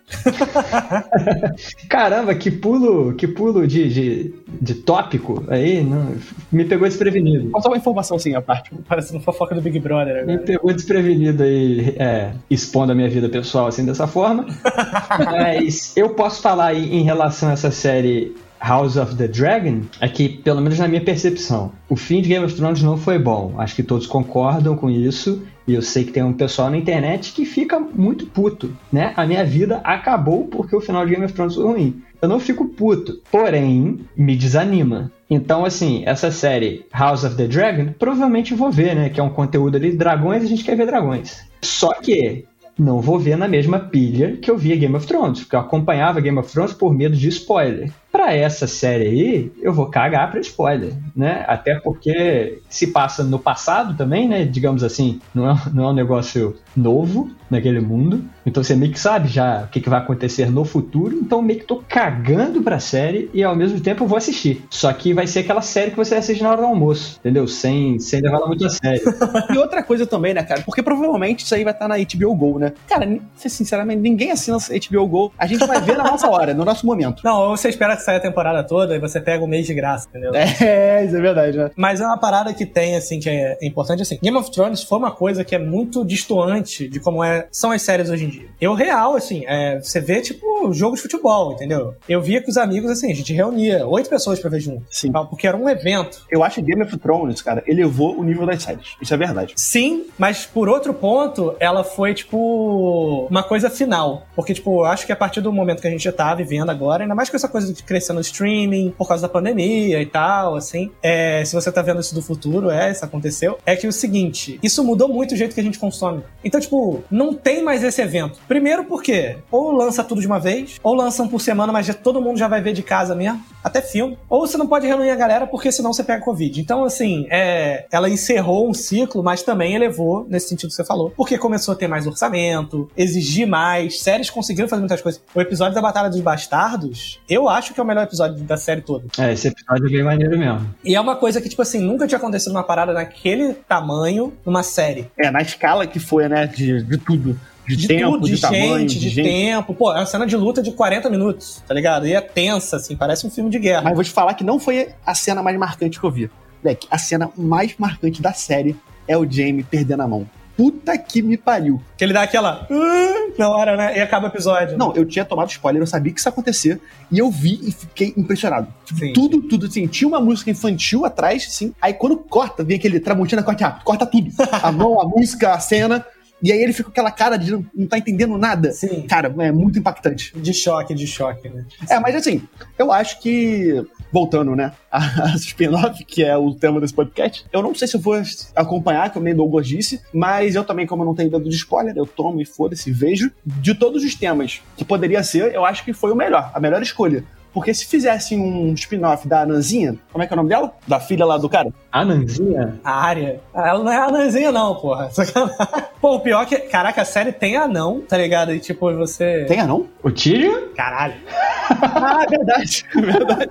Caramba, 1.87 2.33
que 2.35 2.49
pulo, 2.49 3.13
que 3.13 3.27
pulo 3.27 3.67
de, 3.67 3.89
de, 3.89 4.35
de 4.61 4.75
tópico 4.75 5.43
aí, 5.47 5.83
não, 5.83 6.15
me 6.51 6.65
pegou 6.65 6.87
desprevenido. 6.87 7.51
Só 7.61 7.69
uma 7.69 7.77
informação 7.77 8.17
assim, 8.17 8.35
a 8.35 8.41
parte. 8.41 8.71
Parecendo 8.87 9.21
fofoca 9.21 9.55
do 9.55 9.61
Big 9.61 9.79
Brother 9.79 10.23
agora. 10.23 10.25
Me 10.25 10.39
pegou 10.39 10.73
desprevenido 10.73 11.43
aí, 11.43 11.95
é, 11.97 12.33
expondo 12.49 12.91
a 12.91 12.95
minha 12.95 13.09
vida 13.09 13.29
pessoal 13.29 13.67
assim 13.67 13.85
dessa 13.85 14.07
forma. 14.07 14.45
Mas 15.25 15.95
eu 15.95 16.09
posso 16.09 16.41
falar 16.41 16.67
aí 16.67 16.93
em 16.95 17.03
relação 17.03 17.49
a 17.49 17.53
essa 17.53 17.71
série 17.71 18.35
House 18.61 18.95
of 18.95 19.15
the 19.15 19.27
Dragon 19.27 19.81
é 19.99 20.07
que, 20.07 20.29
pelo 20.29 20.61
menos 20.61 20.77
na 20.77 20.87
minha 20.87 21.01
percepção, 21.01 21.71
o 21.89 21.95
fim 21.95 22.21
de 22.21 22.29
Game 22.29 22.45
of 22.45 22.55
Thrones 22.55 22.83
não 22.83 22.95
foi 22.95 23.17
bom. 23.17 23.55
Acho 23.57 23.75
que 23.75 23.81
todos 23.83 24.05
concordam 24.05 24.77
com 24.77 24.89
isso. 24.89 25.41
E 25.67 25.73
eu 25.73 25.81
sei 25.81 26.03
que 26.03 26.11
tem 26.11 26.23
um 26.23 26.33
pessoal 26.33 26.69
na 26.69 26.77
internet 26.77 27.33
que 27.33 27.45
fica 27.45 27.79
muito 27.79 28.25
puto, 28.25 28.71
né? 28.91 29.13
A 29.15 29.25
minha 29.25 29.43
vida 29.43 29.77
acabou 29.83 30.45
porque 30.45 30.75
o 30.75 30.81
final 30.81 31.05
de 31.05 31.11
Game 31.11 31.25
of 31.25 31.33
Thrones 31.33 31.55
foi 31.55 31.63
ruim. 31.63 32.01
Eu 32.21 32.29
não 32.29 32.39
fico 32.39 32.65
puto, 32.65 33.19
porém, 33.31 33.99
me 34.15 34.35
desanima. 34.35 35.11
Então, 35.29 35.65
assim, 35.65 36.03
essa 36.05 36.29
série 36.29 36.85
House 36.93 37.23
of 37.23 37.35
the 37.35 37.47
Dragon, 37.47 37.93
provavelmente 37.97 38.53
vou 38.53 38.71
ver, 38.71 38.95
né? 38.95 39.09
Que 39.09 39.19
é 39.19 39.23
um 39.23 39.29
conteúdo 39.29 39.75
ali 39.75 39.91
de 39.91 39.97
dragões, 39.97 40.43
a 40.43 40.47
gente 40.47 40.63
quer 40.63 40.75
ver 40.75 40.85
dragões. 40.85 41.41
Só 41.63 41.93
que 41.93 42.45
não 42.77 42.99
vou 42.99 43.19
ver 43.19 43.37
na 43.37 43.47
mesma 43.47 43.79
pilha 43.79 44.37
que 44.37 44.49
eu 44.49 44.57
via 44.57 44.75
Game 44.75 44.95
of 44.95 45.05
Thrones, 45.05 45.41
porque 45.41 45.55
eu 45.55 45.59
acompanhava 45.59 46.19
Game 46.19 46.37
of 46.37 46.51
Thrones 46.51 46.73
por 46.73 46.93
medo 46.93 47.15
de 47.15 47.27
spoiler. 47.29 47.91
Para 48.21 48.35
essa 48.35 48.67
série 48.67 49.07
aí, 49.07 49.51
eu 49.63 49.73
vou 49.73 49.87
cagar 49.87 50.29
para 50.29 50.39
spoiler, 50.41 50.93
né? 51.15 51.43
Até 51.47 51.79
porque 51.79 52.59
se 52.69 52.85
passa 52.85 53.23
no 53.23 53.39
passado 53.39 53.97
também, 53.97 54.29
né? 54.29 54.45
Digamos 54.45 54.83
assim, 54.83 55.19
não 55.33 55.49
é, 55.49 55.55
não 55.73 55.85
é 55.85 55.87
um 55.87 55.93
negócio 55.93 56.55
novo 56.75 57.29
naquele 57.49 57.81
mundo. 57.81 58.23
Então 58.45 58.63
você 58.63 58.75
meio 58.75 58.91
que 58.91 58.99
sabe 58.99 59.27
já 59.27 59.63
o 59.63 59.67
que, 59.67 59.81
que 59.81 59.89
vai 59.89 59.99
acontecer 59.99 60.49
no 60.49 60.63
futuro. 60.63 61.15
Então 61.15 61.41
meio 61.41 61.59
que 61.59 61.65
tô 61.65 61.83
cagando 61.87 62.61
pra 62.61 62.79
série 62.79 63.29
e 63.33 63.43
ao 63.43 63.55
mesmo 63.55 63.79
tempo 63.79 64.03
eu 64.03 64.07
vou 64.07 64.17
assistir. 64.17 64.65
Só 64.69 64.91
que 64.93 65.13
vai 65.13 65.27
ser 65.27 65.39
aquela 65.39 65.61
série 65.61 65.91
que 65.91 65.97
você 65.97 66.15
assiste 66.15 66.41
na 66.41 66.49
hora 66.49 66.61
do 66.61 66.67
almoço, 66.67 67.17
entendeu? 67.19 67.47
Sem, 67.47 67.99
sem 67.99 68.21
levar 68.21 68.37
ela 68.37 68.47
muito 68.47 68.65
a 68.65 68.69
sério. 68.69 69.01
e 69.53 69.57
outra 69.57 69.83
coisa 69.83 70.05
também, 70.05 70.33
né, 70.33 70.43
cara? 70.43 70.61
Porque 70.61 70.81
provavelmente 70.81 71.43
isso 71.43 71.53
aí 71.53 71.63
vai 71.63 71.73
estar 71.73 71.87
na 71.87 71.95
HBO 71.97 72.35
Go, 72.35 72.59
né? 72.59 72.73
Cara, 72.87 73.19
sinceramente, 73.35 73.99
ninguém 73.99 74.31
assina 74.31 74.57
HBO 74.57 75.07
Go. 75.07 75.33
A 75.37 75.45
gente 75.45 75.65
vai 75.65 75.81
ver 75.81 75.97
na 75.97 76.05
nossa 76.05 76.29
hora, 76.29 76.53
no 76.53 76.63
nosso 76.63 76.85
momento. 76.85 77.21
Não, 77.23 77.49
ou 77.49 77.57
você 77.57 77.69
espera 77.69 77.95
que 77.95 78.03
saia 78.03 78.17
a 78.17 78.21
temporada 78.21 78.63
toda 78.63 78.95
e 78.95 78.99
você 78.99 79.19
pega 79.19 79.43
o 79.43 79.47
mês 79.47 79.67
de 79.67 79.73
graça, 79.73 80.07
entendeu? 80.09 80.31
É, 80.33 81.03
isso 81.05 81.15
é 81.15 81.21
verdade, 81.21 81.57
né? 81.57 81.71
Mas 81.75 81.99
é 81.99 82.05
uma 82.05 82.17
parada 82.17 82.53
que 82.53 82.65
tem, 82.65 82.95
assim, 82.95 83.19
que 83.19 83.29
é 83.29 83.57
importante, 83.61 84.01
assim. 84.01 84.17
Game 84.21 84.37
of 84.37 84.49
Thrones 84.51 84.83
foi 84.83 84.97
uma 84.97 85.11
coisa 85.11 85.43
que 85.43 85.53
é 85.53 85.59
muito 85.59 86.05
distoante 86.05 86.60
de 86.61 86.99
como 86.99 87.23
é, 87.23 87.47
são 87.51 87.71
as 87.71 87.81
séries 87.81 88.09
hoje 88.09 88.25
em 88.25 88.29
dia. 88.29 88.47
Eu, 88.59 88.73
real, 88.73 89.15
assim, 89.15 89.43
é, 89.47 89.79
você 89.79 89.99
vê, 89.99 90.21
tipo, 90.21 90.71
jogo 90.73 90.95
de 90.95 91.01
futebol, 91.01 91.53
entendeu? 91.53 91.95
Eu 92.07 92.21
via 92.21 92.41
com 92.41 92.49
os 92.49 92.57
amigos, 92.57 92.91
assim, 92.91 93.11
a 93.11 93.15
gente 93.15 93.33
reunia 93.33 93.85
oito 93.87 94.09
pessoas 94.09 94.39
pra 94.39 94.49
ver 94.49 94.59
junto. 94.59 94.85
Sim. 94.89 95.11
Porque 95.11 95.47
era 95.47 95.57
um 95.57 95.67
evento. 95.69 96.25
Eu 96.29 96.43
acho 96.43 96.55
que 96.55 96.61
Game 96.61 96.81
of 96.81 96.97
Thrones, 96.97 97.41
cara, 97.41 97.63
elevou 97.67 98.17
o 98.17 98.23
nível 98.23 98.45
das 98.45 98.63
séries. 98.63 98.95
Isso 99.01 99.13
é 99.13 99.17
verdade. 99.17 99.53
Sim, 99.55 100.05
mas 100.17 100.45
por 100.45 100.69
outro 100.69 100.93
ponto, 100.93 101.55
ela 101.59 101.83
foi, 101.83 102.13
tipo, 102.13 103.27
uma 103.29 103.43
coisa 103.43 103.69
final. 103.69 104.27
Porque, 104.35 104.53
tipo, 104.53 104.81
eu 104.81 104.85
acho 104.85 105.05
que 105.05 105.11
a 105.11 105.15
partir 105.15 105.41
do 105.41 105.51
momento 105.51 105.81
que 105.81 105.87
a 105.87 105.91
gente 105.91 106.03
já 106.03 106.11
tá 106.11 106.33
vivendo 106.35 106.69
agora, 106.69 107.03
ainda 107.03 107.15
mais 107.15 107.29
com 107.29 107.35
essa 107.35 107.47
coisa 107.47 107.73
de 107.73 107.83
crescer 107.83 108.13
no 108.13 108.21
streaming, 108.21 108.93
por 108.97 109.07
causa 109.07 109.23
da 109.23 109.29
pandemia 109.29 110.01
e 110.01 110.05
tal, 110.05 110.55
assim, 110.55 110.91
é, 111.01 111.43
se 111.45 111.53
você 111.53 111.71
tá 111.71 111.81
vendo 111.81 111.99
isso 112.01 112.13
do 112.13 112.21
futuro, 112.21 112.69
é, 112.69 112.91
isso 112.91 113.03
aconteceu, 113.03 113.57
é 113.65 113.75
que 113.75 113.87
o 113.87 113.91
seguinte, 113.91 114.59
isso 114.61 114.83
mudou 114.83 115.07
muito 115.07 115.33
o 115.33 115.37
jeito 115.37 115.53
que 115.53 115.59
a 115.59 115.63
gente 115.63 115.79
consome. 115.79 116.23
Então, 116.51 116.59
tipo, 116.59 117.01
não 117.09 117.33
tem 117.33 117.63
mais 117.63 117.81
esse 117.81 118.01
evento. 118.01 118.37
Primeiro 118.45 118.83
porque 118.83 119.37
ou 119.49 119.71
lança 119.71 120.03
tudo 120.03 120.19
de 120.19 120.27
uma 120.27 120.37
vez, 120.37 120.75
ou 120.83 120.93
lançam 120.93 121.25
por 121.29 121.39
semana, 121.39 121.71
mas 121.71 121.85
já, 121.85 121.93
todo 121.93 122.21
mundo 122.21 122.37
já 122.37 122.49
vai 122.49 122.61
ver 122.61 122.73
de 122.73 122.83
casa 122.83 123.15
mesmo, 123.15 123.41
até 123.63 123.81
filme. 123.81 124.17
Ou 124.29 124.45
você 124.45 124.57
não 124.57 124.67
pode 124.67 124.85
reunir 124.85 125.11
a 125.11 125.15
galera 125.15 125.47
porque 125.47 125.71
senão 125.71 125.93
você 125.93 126.03
pega 126.03 126.21
Covid. 126.21 126.59
Então, 126.59 126.83
assim, 126.83 127.25
é, 127.29 127.85
ela 127.89 128.09
encerrou 128.09 128.69
um 128.69 128.73
ciclo, 128.73 129.23
mas 129.23 129.43
também 129.43 129.75
elevou, 129.75 130.27
nesse 130.29 130.49
sentido 130.49 130.71
que 130.71 130.75
você 130.75 130.83
falou, 130.83 131.13
porque 131.15 131.37
começou 131.37 131.73
a 131.73 131.77
ter 131.77 131.87
mais 131.87 132.05
orçamento, 132.05 132.91
exigir 132.97 133.47
mais, 133.47 134.01
séries 134.01 134.29
conseguiram 134.29 134.67
fazer 134.67 134.81
muitas 134.81 135.01
coisas. 135.01 135.21
O 135.33 135.39
episódio 135.39 135.73
da 135.73 135.81
Batalha 135.81 136.09
dos 136.09 136.19
Bastardos, 136.19 137.21
eu 137.29 137.47
acho 137.47 137.73
que 137.73 137.79
é 137.79 137.83
o 137.83 137.85
melhor 137.87 138.03
episódio 138.03 138.43
da 138.43 138.57
série 138.57 138.81
toda. 138.81 139.05
É, 139.17 139.31
esse 139.31 139.47
episódio 139.47 139.87
é 139.87 139.89
bem 139.89 140.03
maneiro 140.03 140.37
mesmo. 140.37 140.75
E 140.83 140.95
é 140.95 140.99
uma 140.99 141.15
coisa 141.15 141.39
que, 141.39 141.47
tipo 141.47 141.61
assim, 141.61 141.79
nunca 141.79 142.05
tinha 142.05 142.17
acontecido 142.17 142.51
uma 142.51 142.63
parada 142.63 142.91
naquele 142.91 143.53
tamanho 143.53 144.33
numa 144.45 144.63
série. 144.63 145.09
É, 145.17 145.31
na 145.31 145.41
escala 145.41 145.87
que 145.87 145.99
foi, 145.99 146.27
né, 146.27 146.40
de, 146.45 146.83
de 146.83 146.97
tudo. 146.97 147.39
De, 147.67 147.75
De 147.75 147.87
tempo, 147.87 148.13
tudo, 148.13 148.25
de, 148.25 148.31
de, 148.31 148.37
gente, 148.37 148.41
tamanho, 148.41 148.87
de, 148.87 148.99
de, 148.99 149.09
gente. 149.09 149.27
tempo. 149.29 149.73
Pô, 149.73 149.91
é 149.93 149.99
uma 149.99 150.05
cena 150.05 150.25
de 150.25 150.35
luta 150.35 150.61
de 150.61 150.71
40 150.71 151.09
minutos, 151.09 151.63
tá 151.65 151.73
ligado? 151.73 152.07
E 152.07 152.13
é 152.13 152.19
tensa, 152.19 152.75
assim, 152.77 152.95
parece 152.95 153.25
um 153.25 153.29
filme 153.29 153.49
de 153.49 153.59
guerra. 153.59 153.83
Mas 153.83 153.93
vou 153.93 154.03
te 154.03 154.09
falar 154.11 154.33
que 154.33 154.43
não 154.43 154.59
foi 154.59 154.89
a 155.05 155.13
cena 155.13 155.41
mais 155.43 155.57
marcante 155.57 155.99
que 155.99 156.05
eu 156.05 156.11
vi. 156.11 156.29
Beck, 156.63 156.87
a 156.89 156.97
cena 156.97 157.29
mais 157.37 157.73
marcante 157.77 158.21
da 158.21 158.33
série 158.33 158.75
é 159.07 159.15
o 159.17 159.29
Jamie 159.29 159.63
perdendo 159.63 160.01
a 160.01 160.07
mão. 160.07 160.27
Puta 160.57 160.97
que 160.97 161.21
me 161.21 161.37
pariu. 161.37 161.81
Que 161.97 162.03
ele 162.03 162.13
dá 162.13 162.23
aquela. 162.23 162.67
"Ah", 162.69 163.31
na 163.37 163.49
hora, 163.49 163.77
né? 163.77 163.97
E 163.97 164.01
acaba 164.01 164.25
o 164.27 164.29
episódio. 164.29 164.77
Não, 164.77 164.93
eu 164.95 165.05
tinha 165.05 165.23
tomado 165.23 165.49
spoiler, 165.49 165.81
eu 165.81 165.87
sabia 165.87 166.11
que 166.11 166.19
isso 166.19 166.27
ia 166.27 166.31
acontecer. 166.31 166.79
E 167.11 167.17
eu 167.19 167.31
vi 167.31 167.59
e 167.63 167.71
fiquei 167.71 168.13
impressionado. 168.17 168.67
Tipo, 168.85 168.99
Sim. 168.99 169.13
tudo, 169.13 169.41
tudo, 169.43 169.65
assim. 169.67 169.87
Tinha 169.87 170.07
uma 170.07 170.19
música 170.19 170.51
infantil 170.51 171.05
atrás, 171.05 171.45
assim. 171.47 171.73
Aí 171.81 171.93
quando 171.93 172.17
corta, 172.17 172.63
vem 172.63 172.77
aquele 172.77 172.99
Tramontina, 172.99 173.41
corta 173.41 173.65
rápido. 173.65 173.83
Corta 173.83 174.05
tudo. 174.05 174.29
A 174.61 174.71
mão, 174.71 174.99
a 174.99 175.07
música, 175.07 175.53
a 175.53 175.59
cena. 175.59 176.05
E 176.41 176.51
aí 176.51 176.61
ele 176.61 176.73
fica 176.73 176.85
com 176.85 176.91
aquela 176.91 177.11
cara 177.11 177.37
de 177.37 177.51
não, 177.51 177.65
não 177.75 177.87
tá 177.87 177.97
entendendo 177.97 178.37
nada. 178.37 178.71
Sim. 178.71 179.03
Cara, 179.03 179.33
é 179.39 179.51
muito 179.51 179.77
impactante. 179.77 180.33
De 180.37 180.53
choque, 180.53 180.93
de 180.93 181.05
choque, 181.05 181.49
né? 181.49 181.65
É, 181.89 181.99
mas 181.99 182.15
assim, 182.15 182.41
eu 182.77 182.91
acho 182.91 183.19
que. 183.19 183.83
Voltando, 184.11 184.55
né? 184.55 184.73
A, 184.91 185.31
a 185.31 185.35
spin-off, 185.37 186.03
que 186.03 186.21
é 186.21 186.35
o 186.35 186.53
tema 186.53 186.81
desse 186.81 186.93
podcast. 186.93 187.45
Eu 187.53 187.61
não 187.61 187.73
sei 187.73 187.87
se 187.87 187.95
eu 187.95 188.01
vou 188.01 188.21
acompanhar, 188.53 189.09
como 189.09 189.23
nem 189.23 189.33
Douglas 189.33 189.65
disse, 189.65 190.01
mas 190.13 190.53
eu 190.53 190.65
também, 190.65 190.85
como 190.85 191.03
eu 191.03 191.05
não 191.05 191.15
tenho 191.15 191.31
medo 191.31 191.49
de 191.49 191.55
spoiler, 191.55 191.95
eu 191.95 192.05
tomo 192.05 192.41
e 192.41 192.45
foda-se, 192.45 192.91
vejo. 192.91 193.31
De 193.45 193.73
todos 193.73 194.03
os 194.03 194.13
temas 194.15 194.61
que 194.75 194.83
poderia 194.83 195.23
ser, 195.23 195.55
eu 195.55 195.63
acho 195.63 195.85
que 195.85 195.93
foi 195.93 196.11
o 196.11 196.15
melhor, 196.15 196.51
a 196.53 196.59
melhor 196.59 196.81
escolha. 196.81 197.23
Porque 197.53 197.73
se 197.73 197.85
fizesse 197.85 198.35
um 198.35 198.73
spin-off 198.73 199.27
da 199.27 199.41
Ananzinha, 199.41 199.97
como 200.11 200.23
é 200.23 200.27
que 200.27 200.33
é 200.33 200.35
o 200.35 200.37
nome 200.37 200.49
dela? 200.49 200.73
Da 200.87 200.99
filha 200.99 201.25
lá 201.25 201.37
do 201.37 201.49
cara? 201.49 201.69
A 201.91 202.05
Nanzinha? 202.05 202.79
A 202.83 202.91
área. 202.91 203.41
Ela 203.53 203.83
não 203.83 203.91
é 203.91 203.97
anãzinha, 203.97 204.51
não, 204.51 204.75
porra. 204.75 205.09
Pô, 205.99 206.15
o 206.15 206.19
pior 206.21 206.43
é 206.43 206.45
que. 206.45 206.57
Caraca, 206.59 207.01
a 207.01 207.05
série 207.05 207.33
tem 207.33 207.57
anão, 207.57 208.01
tá 208.07 208.17
ligado? 208.17 208.53
E 208.53 208.59
tipo, 208.59 208.91
você. 208.93 209.45
Tem 209.47 209.65
não? 209.65 209.87
O 210.01 210.09
Tyrion? 210.09 210.69
Caralho. 210.75 211.15
Ah, 211.71 212.25
verdade. 212.29 212.85
verdade. 212.93 213.49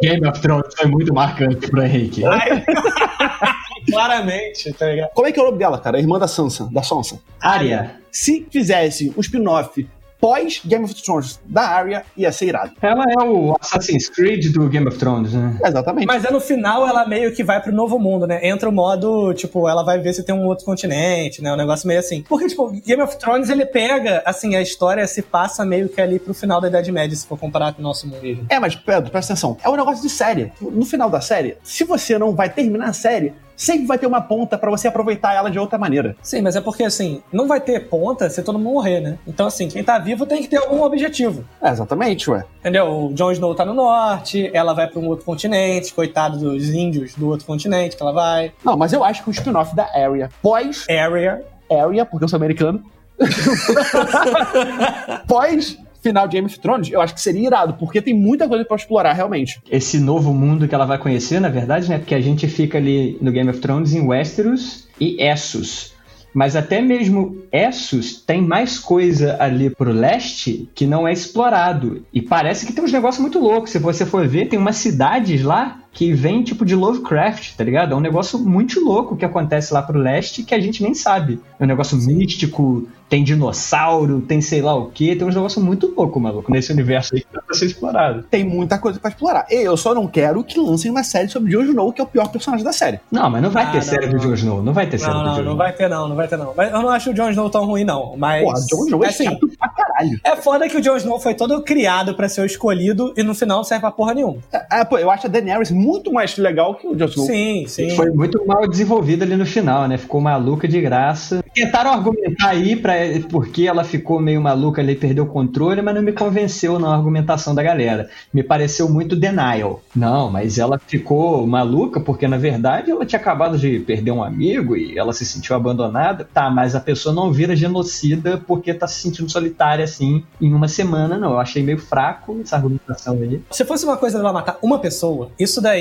Game 0.00 0.26
of 0.26 0.40
Thrones 0.40 0.74
foi 0.74 0.86
muito 0.86 1.12
marcante 1.12 1.70
pro 1.70 1.82
Henrique. 1.82 2.24
Ai. 2.24 2.64
Claramente, 3.90 4.72
tá 4.72 4.86
ligado? 4.86 5.10
Como 5.10 5.26
é 5.26 5.32
que 5.32 5.38
é 5.38 5.42
o 5.42 5.46
nome 5.46 5.58
dela, 5.58 5.78
cara? 5.78 5.98
A 5.98 6.00
irmã 6.00 6.18
da 6.18 6.26
Sansa, 6.26 6.68
da 6.72 6.82
Sansa. 6.82 7.18
Arya. 7.40 7.96
Se 8.10 8.46
fizesse 8.50 9.12
um 9.16 9.20
spin-off 9.20 9.86
pós 10.22 10.62
Game 10.64 10.84
of 10.84 10.94
Thrones 11.02 11.40
da 11.44 11.62
Arya, 11.62 12.04
ia 12.16 12.30
ser 12.30 12.46
irado. 12.46 12.70
Ela 12.80 13.02
é 13.18 13.24
o 13.24 13.56
Assassin's 13.60 14.08
Creed 14.08 14.52
do 14.52 14.68
Game 14.68 14.86
of 14.86 14.96
Thrones, 14.96 15.32
né? 15.32 15.58
Exatamente. 15.64 16.06
Mas 16.06 16.24
é 16.24 16.30
no 16.30 16.40
final 16.40 16.86
ela 16.86 17.04
meio 17.04 17.34
que 17.34 17.42
vai 17.42 17.60
pro 17.60 17.72
novo 17.72 17.98
mundo, 17.98 18.24
né? 18.24 18.38
Entra 18.46 18.68
o 18.68 18.72
modo, 18.72 19.34
tipo, 19.34 19.68
ela 19.68 19.82
vai 19.82 19.98
ver 19.98 20.12
se 20.12 20.22
tem 20.22 20.32
um 20.32 20.46
outro 20.46 20.64
continente, 20.64 21.42
né? 21.42 21.52
Um 21.52 21.56
negócio 21.56 21.88
meio 21.88 21.98
assim. 21.98 22.22
Porque, 22.22 22.46
tipo, 22.46 22.70
Game 22.70 23.02
of 23.02 23.18
Thrones 23.18 23.50
ele 23.50 23.66
pega, 23.66 24.22
assim, 24.24 24.54
a 24.54 24.62
história 24.62 25.04
se 25.08 25.22
passa 25.22 25.64
meio 25.64 25.88
que 25.88 26.00
ali 26.00 26.20
pro 26.20 26.32
final 26.32 26.60
da 26.60 26.68
Idade 26.68 26.92
Média, 26.92 27.16
se 27.16 27.26
for 27.26 27.36
comparar 27.36 27.72
com 27.72 27.80
o 27.80 27.82
nosso 27.82 28.06
mundo. 28.06 28.46
É, 28.48 28.60
mas 28.60 28.76
Pedro, 28.76 29.10
presta 29.10 29.32
atenção. 29.32 29.56
É 29.64 29.68
um 29.68 29.76
negócio 29.76 30.02
de 30.02 30.08
série. 30.08 30.52
No 30.60 30.84
final 30.84 31.10
da 31.10 31.20
série, 31.20 31.56
se 31.64 31.82
você 31.82 32.16
não 32.16 32.32
vai 32.32 32.48
terminar 32.48 32.90
a 32.90 32.92
série, 32.92 33.34
sempre 33.62 33.86
vai 33.86 33.96
ter 33.96 34.06
uma 34.06 34.20
ponta 34.20 34.58
pra 34.58 34.70
você 34.70 34.88
aproveitar 34.88 35.34
ela 35.34 35.50
de 35.50 35.58
outra 35.58 35.78
maneira. 35.78 36.16
Sim, 36.20 36.42
mas 36.42 36.56
é 36.56 36.60
porque, 36.60 36.82
assim, 36.82 37.22
não 37.32 37.46
vai 37.46 37.60
ter 37.60 37.88
ponta 37.88 38.28
se 38.28 38.42
todo 38.42 38.58
mundo 38.58 38.72
morrer, 38.72 39.00
né? 39.00 39.18
Então, 39.26 39.46
assim, 39.46 39.68
quem 39.68 39.84
tá 39.84 39.98
vivo 39.98 40.26
tem 40.26 40.42
que 40.42 40.48
ter 40.48 40.56
algum 40.56 40.82
objetivo. 40.82 41.44
É, 41.60 41.70
exatamente, 41.70 42.28
ué. 42.28 42.44
Entendeu? 42.60 43.06
O 43.06 43.14
Jon 43.14 43.30
Snow 43.32 43.54
tá 43.54 43.64
no 43.64 43.74
norte, 43.74 44.50
ela 44.52 44.72
vai 44.72 44.88
pra 44.88 44.98
um 44.98 45.06
outro 45.06 45.24
continente, 45.24 45.94
coitado 45.94 46.38
dos 46.38 46.70
índios 46.70 47.14
do 47.14 47.28
outro 47.28 47.46
continente 47.46 47.96
que 47.96 48.02
ela 48.02 48.12
vai. 48.12 48.52
Não, 48.64 48.76
mas 48.76 48.92
eu 48.92 49.04
acho 49.04 49.22
que 49.22 49.30
o 49.30 49.32
spin-off 49.32 49.76
da 49.76 49.84
Arya 49.84 50.28
pós 50.42 50.84
Area. 50.88 51.44
Arya, 51.70 52.04
porque 52.04 52.24
eu 52.24 52.28
sou 52.28 52.36
americano, 52.36 52.82
pós 55.26 55.78
final 56.02 56.26
de 56.26 56.36
Game 56.36 56.46
of 56.46 56.58
Thrones, 56.58 56.90
eu 56.90 57.00
acho 57.00 57.14
que 57.14 57.20
seria 57.20 57.46
irado, 57.46 57.74
porque 57.74 58.02
tem 58.02 58.12
muita 58.12 58.48
coisa 58.48 58.64
pra 58.64 58.76
explorar 58.76 59.12
realmente. 59.12 59.60
Esse 59.70 59.98
novo 59.98 60.34
mundo 60.34 60.66
que 60.66 60.74
ela 60.74 60.84
vai 60.84 60.98
conhecer, 60.98 61.40
na 61.40 61.48
verdade, 61.48 61.88
né? 61.88 61.98
Porque 61.98 62.14
a 62.14 62.20
gente 62.20 62.46
fica 62.48 62.78
ali 62.78 63.16
no 63.20 63.30
Game 63.30 63.48
of 63.48 63.60
Thrones 63.60 63.94
em 63.94 64.06
Westeros 64.06 64.88
e 65.00 65.22
Essos. 65.22 65.92
Mas 66.34 66.56
até 66.56 66.80
mesmo 66.80 67.42
Essos 67.52 68.20
tem 68.22 68.40
mais 68.40 68.78
coisa 68.78 69.36
ali 69.38 69.68
pro 69.68 69.92
leste 69.92 70.68
que 70.74 70.86
não 70.86 71.06
é 71.06 71.12
explorado. 71.12 72.04
E 72.12 72.22
parece 72.22 72.66
que 72.66 72.72
tem 72.72 72.82
uns 72.82 72.92
negócios 72.92 73.20
muito 73.20 73.38
loucos. 73.38 73.70
Se 73.70 73.78
você 73.78 74.06
for 74.06 74.26
ver, 74.26 74.48
tem 74.48 74.58
umas 74.58 74.76
cidades 74.76 75.42
lá 75.42 75.81
que 75.92 76.12
vem 76.12 76.42
tipo 76.42 76.64
de 76.64 76.74
Lovecraft, 76.74 77.54
tá 77.54 77.62
ligado? 77.62 77.92
É 77.92 77.96
um 77.96 78.00
negócio 78.00 78.38
muito 78.38 78.80
louco 78.80 79.16
que 79.16 79.24
acontece 79.24 79.74
lá 79.74 79.82
pro 79.82 79.98
leste 79.98 80.42
que 80.42 80.54
a 80.54 80.60
gente 80.60 80.82
nem 80.82 80.94
sabe. 80.94 81.40
É 81.60 81.64
um 81.64 81.66
negócio 81.66 82.00
Sim. 82.00 82.14
místico, 82.14 82.88
tem 83.08 83.22
dinossauro, 83.22 84.22
tem 84.22 84.40
sei 84.40 84.62
lá 84.62 84.74
o 84.74 84.86
que, 84.86 85.14
tem 85.14 85.28
uns 85.28 85.34
negócios 85.34 85.62
muito 85.62 85.92
louco, 85.94 86.18
maluco, 86.18 86.50
nesse 86.50 86.72
universo 86.72 87.14
aí 87.14 87.20
que 87.20 87.26
dá 87.30 87.42
pra 87.42 87.54
ser 87.54 87.66
explorado. 87.66 88.22
Tem 88.22 88.42
muita 88.42 88.78
coisa 88.78 88.98
pra 88.98 89.10
explorar. 89.10 89.46
E 89.50 89.62
eu 89.62 89.76
só 89.76 89.94
não 89.94 90.06
quero 90.06 90.42
que 90.42 90.58
lancem 90.58 90.90
uma 90.90 91.04
série 91.04 91.28
sobre 91.28 91.52
Jon 91.52 91.62
Snow, 91.62 91.92
que 91.92 92.00
é 92.00 92.04
o 92.04 92.06
pior 92.06 92.28
personagem 92.28 92.64
da 92.64 92.72
série. 92.72 93.00
Não, 93.10 93.28
mas 93.28 93.42
não 93.42 93.50
vai 93.50 93.64
ah, 93.64 93.70
ter 93.70 93.78
não, 93.78 93.84
série 93.84 94.06
não. 94.06 94.12
do 94.12 94.18
Jon 94.18 94.34
Snow, 94.34 94.62
não 94.62 94.72
vai 94.72 94.86
ter 94.86 94.98
série 94.98 95.12
não, 95.12 95.24
do 95.24 95.26
Jon 95.26 95.32
Snow. 95.32 95.44
Não, 95.44 95.56
vai 95.56 95.72
ter 95.72 95.88
não, 95.90 96.08
não 96.08 96.16
vai 96.16 96.26
ter 96.26 96.38
não. 96.38 96.54
Mas 96.56 96.72
eu 96.72 96.80
não 96.80 96.88
acho 96.88 97.10
o 97.10 97.14
Jon 97.14 97.28
Snow 97.28 97.50
tão 97.50 97.66
ruim 97.66 97.84
não, 97.84 98.14
mas... 98.16 98.42
Pô, 98.42 98.76
Jon 98.76 98.84
Snow 98.86 99.04
é, 99.04 99.06
é 99.06 99.10
assim, 99.10 99.24
chato 99.24 99.48
pra 99.58 99.68
caralho. 99.68 100.20
É 100.24 100.36
foda 100.36 100.66
que 100.66 100.76
o 100.78 100.80
Jon 100.80 100.96
Snow 100.96 101.20
foi 101.20 101.34
todo 101.34 101.62
criado 101.62 102.14
pra 102.14 102.30
ser 102.30 102.40
o 102.40 102.46
escolhido 102.46 103.12
e 103.14 103.22
no 103.22 103.34
final 103.34 103.58
não 103.58 103.64
serve 103.64 103.82
pra 103.82 103.90
porra 103.90 104.14
nenhuma. 104.14 104.38
É, 104.50 104.80
é, 104.80 104.84
pô, 104.84 104.98
eu 104.98 105.10
acho 105.10 105.26
a 105.26 105.30
Daenerys 105.30 105.70
muito 105.82 106.12
mais 106.12 106.38
legal 106.38 106.76
que 106.76 106.86
o 106.86 106.96
Jon 106.96 107.06
Snow. 107.06 107.26
Sim, 107.26 107.64
sim. 107.66 107.90
Foi 107.90 108.10
muito 108.10 108.44
mal 108.46 108.66
desenvolvida 108.66 109.24
ali 109.24 109.36
no 109.36 109.44
final, 109.44 109.86
né? 109.86 109.98
Ficou 109.98 110.20
maluca 110.20 110.66
de 110.66 110.80
graça. 110.80 111.44
Tentaram 111.54 111.92
argumentar 111.92 112.48
aí 112.48 112.74
pra, 112.74 112.94
porque 113.28 113.66
ela 113.66 113.82
ela 113.82 113.84
ficou 113.84 114.20
meio 114.20 114.40
maluca 114.40 114.80
ali, 114.80 114.94
perdeu 114.94 115.24
o 115.24 115.26
controle, 115.26 115.82
mas 115.82 115.94
não 115.94 116.02
me 116.02 116.12
convenceu 116.12 116.78
na 116.78 116.94
argumentação 116.94 117.54
da 117.54 117.62
galera. 117.62 118.08
Me 118.32 118.42
pareceu 118.42 118.88
muito 118.88 119.16
denial. 119.16 119.82
Não, 119.94 120.30
mas 120.30 120.58
ela 120.58 120.78
ficou 120.78 121.46
maluca 121.46 122.00
porque 122.00 122.28
na 122.28 122.38
verdade 122.38 122.90
ela 122.90 123.04
tinha 123.04 123.20
acabado 123.20 123.58
de 123.58 123.80
perder 123.80 124.12
um 124.12 124.22
amigo 124.22 124.76
e 124.76 124.96
ela 124.96 125.12
se 125.12 125.26
sentiu 125.26 125.56
abandonada. 125.56 126.26
Tá, 126.32 126.48
mas 126.48 126.74
a 126.74 126.80
pessoa 126.80 127.14
não 127.14 127.32
vira 127.32 127.56
genocida 127.56 128.42
porque 128.46 128.72
tá 128.72 128.86
se 128.86 129.00
sentindo 129.00 129.30
solitária 129.30 129.84
assim 129.84 130.24
em 130.40 130.54
uma 130.54 130.68
semana, 130.68 131.18
não. 131.18 131.32
Eu 131.32 131.40
achei 131.40 131.62
meio 131.62 131.78
fraco 131.78 132.38
essa 132.40 132.56
argumentação 132.56 133.14
aí. 133.14 133.42
Se 133.50 133.64
fosse 133.64 133.84
uma 133.84 133.96
coisa 133.96 134.18
dela 134.18 134.32
matar 134.32 134.58
uma 134.62 134.78
pessoa, 134.78 135.30
isso 135.38 135.60
daí 135.60 135.71